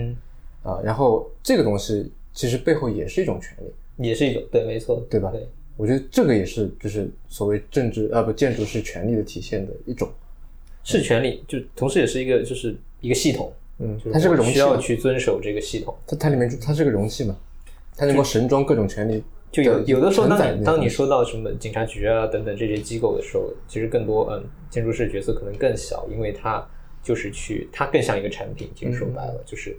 [0.63, 5.31] 啊，然后这个东西其实背后也是一种权利，也是一种对，没错，对吧？
[5.31, 5.49] 对，
[5.79, 10.07] 我觉得这个也是就是所谓政治啊不建筑是权利的体现的一种，
[10.85, 15.97] 是权利，就同时也是一个就是一个系统，嗯，它是个容器，需要去遵守这个系统。
[16.07, 17.35] 它它里面它是个容器嘛，
[17.97, 19.25] 它能够神装各种权利。
[19.53, 26.65] 就有有的时候，当你当你说到什么警察局啊等等这些机构的时候，其实更多嗯，建筑师角色可能更小，因为它
[27.03, 28.71] 就是去它更像一个产品。
[28.77, 29.77] 其实说白了，就是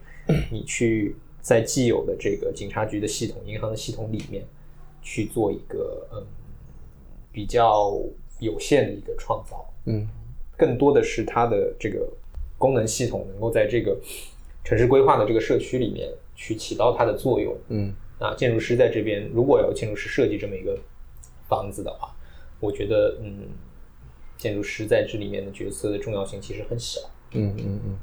[0.51, 4.43] 你去在既有的这个警察局的系统、银行的系统里面
[5.01, 6.21] 去做一个嗯
[7.31, 7.97] 比较
[8.39, 9.65] 有限的一个创造。
[9.85, 10.05] 嗯，
[10.57, 12.05] 更多的是它的这个
[12.57, 13.97] 功能系统能够在这个
[14.65, 17.57] 城市规划的这个社区里面去起到它的作用。
[17.69, 17.93] 嗯。
[18.21, 20.77] 啊，建筑师在这边，如果要建筑师设计这么一个
[21.49, 22.15] 房子的话，
[22.59, 23.49] 我觉得，嗯，
[24.37, 27.01] 建筑师在这里面的角色的重要性其实很小。
[27.31, 27.97] 嗯嗯嗯。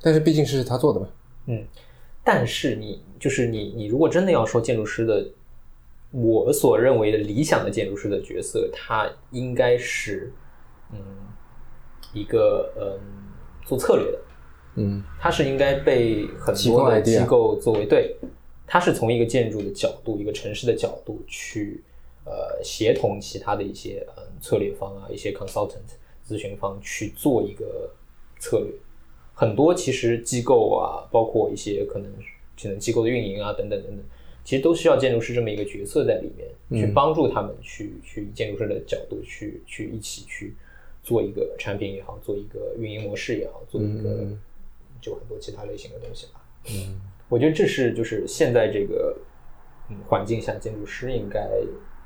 [0.00, 1.08] 但是毕竟是他做的嘛。
[1.46, 1.66] 嗯。
[2.22, 5.28] 但是你就是你，你如果真的要说建筑师的，
[6.12, 10.32] 我所认为的理想的建筑师的角色，他应该是，
[10.92, 10.98] 嗯，
[12.12, 13.00] 一个嗯
[13.64, 14.18] 做策略的。
[14.76, 15.02] 嗯。
[15.18, 18.16] 他是应该被很多的机构作为对。
[18.72, 21.82] 它是从一个建筑的角度，一个城市的角度去，
[22.24, 25.80] 呃，协同其他的一些嗯策略方啊，一些 consultant
[26.24, 27.90] 咨询方去做一个
[28.38, 28.72] 策略。
[29.34, 32.08] 很多其实机构啊，包括一些可能
[32.62, 34.04] 可能机构的运营啊，等等等等，
[34.44, 40.54] 其实都需要建筑师这么一个角色在里面，去帮助他们去去建筑师的角度去去一起去
[41.02, 44.28] 做一个产品也好，做一个运营模式也好，做一个
[45.00, 46.46] 就很多其他类型的东西吧。
[46.68, 47.09] 嗯。
[47.30, 49.16] 我觉得这是就是现在这个
[49.88, 51.48] 嗯环境下建筑师应该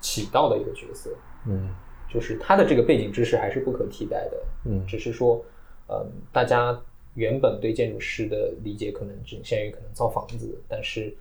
[0.00, 1.10] 起到的一个角色，
[1.48, 1.74] 嗯，
[2.08, 5.44] 就是他的这个背景知识还是不可替代的，嗯，只是说，
[5.88, 6.80] 嗯，大家
[7.14, 11.16] 原本对建筑师的理解可能仅限于可能造房子，但是，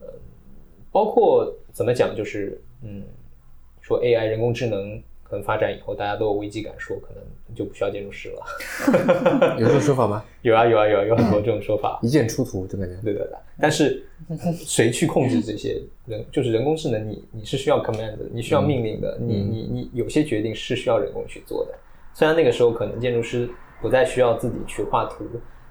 [0.00, 0.08] 嗯，
[0.90, 3.04] 包括怎么讲，就是嗯，
[3.80, 5.00] 说 AI 人工智能。
[5.24, 7.24] 可能发展以后，大家都有危机感，说可能
[7.56, 9.56] 就不需要建筑师了。
[9.58, 10.24] 有这种说法吗？
[10.42, 11.98] 有啊，有啊，有啊，有很多这种说法。
[12.02, 12.94] 一键出图，就感觉。
[13.02, 13.36] 对对对。
[13.58, 14.06] 但是
[14.58, 16.24] 谁去控制这些人？
[16.30, 21.74] 就是人工智能，你你是需要 command 的，你需要命令的，你你你有些决定是需要人工去做的。
[22.12, 23.48] 虽然那个时候可能建筑师
[23.80, 25.24] 不再需要自己去画图，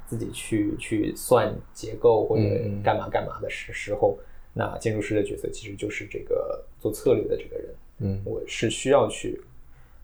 [0.06, 2.44] 自己去去算结构或者
[2.84, 4.18] 干嘛干嘛的时时候，
[4.54, 7.70] 那建筑师的角色其实就是这个做策略的这个人。
[8.04, 9.42] 嗯，我是需要去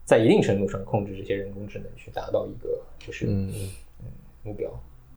[0.05, 3.51] 在一定程度上控制这些人工智能，去达到一个就是嗯。
[3.51, 3.69] 嗯
[4.41, 4.71] 目标。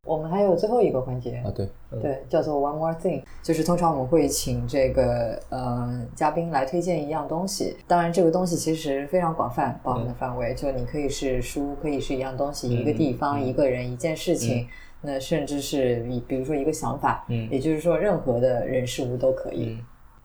[0.04, 1.36] 我们还有最后一个环节。
[1.46, 1.68] 啊，对。
[2.02, 7.76] 对，叫做 One More Thing，就是通常我们会请这个呃嘉宾来推荐一样东西。
[7.86, 14.66] 当然，这个东西其实非常广泛，包含的范围，就你可以是书，可以是一样东西，一个地方，一个人，一件事情，
[15.02, 19.78] 那甚至是比比如说一个想法，嗯，也就是说任何的人事物都可以。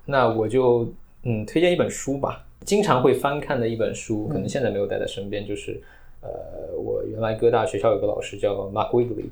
[0.06, 0.92] 那我就
[1.22, 2.47] 嗯推荐一本书吧。
[2.68, 5.82] 经常会翻看的一本书，可能现在没有带在身边，就是
[6.20, 9.30] 呃，我原来哥大学校有个老师叫 Mark Wigley，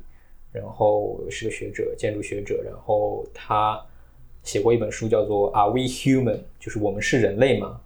[0.54, 3.78] 然后是个学者，建筑学者，然后他
[4.42, 6.40] 写过一本书叫做 Are We Human？
[6.62, 7.82] 就是我们是人类吗？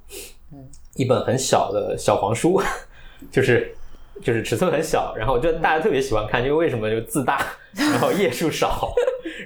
[0.53, 2.61] 嗯，一本很小的小黄书，
[3.31, 3.73] 就是
[4.21, 7.43] 就是尺寸很小，然后就大家特别喜欢看，因为为什么就字大，
[7.73, 8.93] 然后页数少，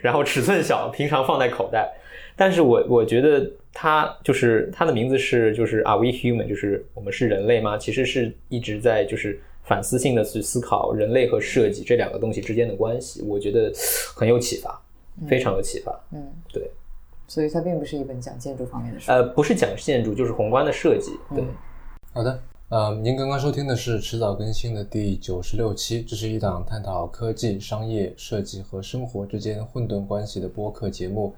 [0.02, 1.94] 然后尺寸小，平常放在口袋。
[2.36, 6.48] 但是我我觉得它就是它的名字是就是 Are we human？
[6.48, 7.78] 就是我们是人类吗？
[7.78, 13.22] 其实是一直在就是反思性的去思考人类和设计这两个东西之间的关系。
[13.22, 13.72] 我觉得
[14.16, 14.82] 很有启发，
[15.28, 15.98] 非常有启发。
[16.12, 16.22] 嗯，
[16.52, 16.70] 对。
[17.28, 19.12] 所以它并不是一本讲建筑方面的书。
[19.12, 21.12] 呃，不是讲建筑，就是宏观的设计。
[21.34, 21.44] 对。
[22.12, 31.34] 好的，呃，您刚刚收听的是迟早更新的第九十六期，这是一档探讨科技、商业、设计和生活之间混沌关系的播客节目。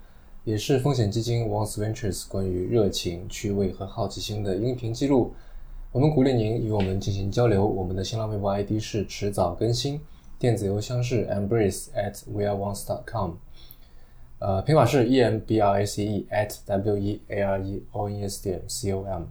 [0.46, 5.34] 也是风险基金 Once Ventures 关于热情、趣味和好奇心的音频记录。
[5.92, 7.66] 我们鼓励您与我们进行交流。
[7.66, 10.00] 我们的新浪微博 ID 是迟早更新，
[10.38, 13.32] 电子邮箱是 embrace at weareones.com，
[14.38, 18.16] 呃，拼法是 e m b r a c e at w e a r e o n
[18.16, 19.24] e s 点 c o m。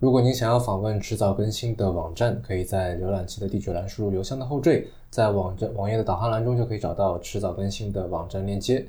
[0.00, 8.84] 如果您想要访问迟早更新的网站，可以在浏览器的地址栏输入邮箱的后缀，在网站网页的导航栏中就可以找到迟早更新的网站链接。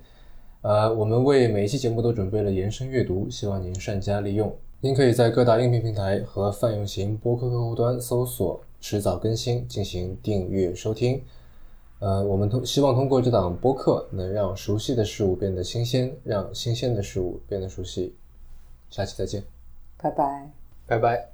[0.64, 4.55] 呃，我们为每一期节目都准备了延伸阅读，希望您善加利用。
[4.80, 11.22] 您可以在各大音频平台和泛用型播客客户端搜索“迟早更新”进行订阅收听。
[11.99, 18.16] 呃，我们通希望通过这档播客，能让熟悉的事物变得新鲜，让新鲜的事物变得熟悉。
[18.89, 19.43] 下期再见，
[19.97, 20.49] 拜拜，
[20.88, 21.32] 拜拜。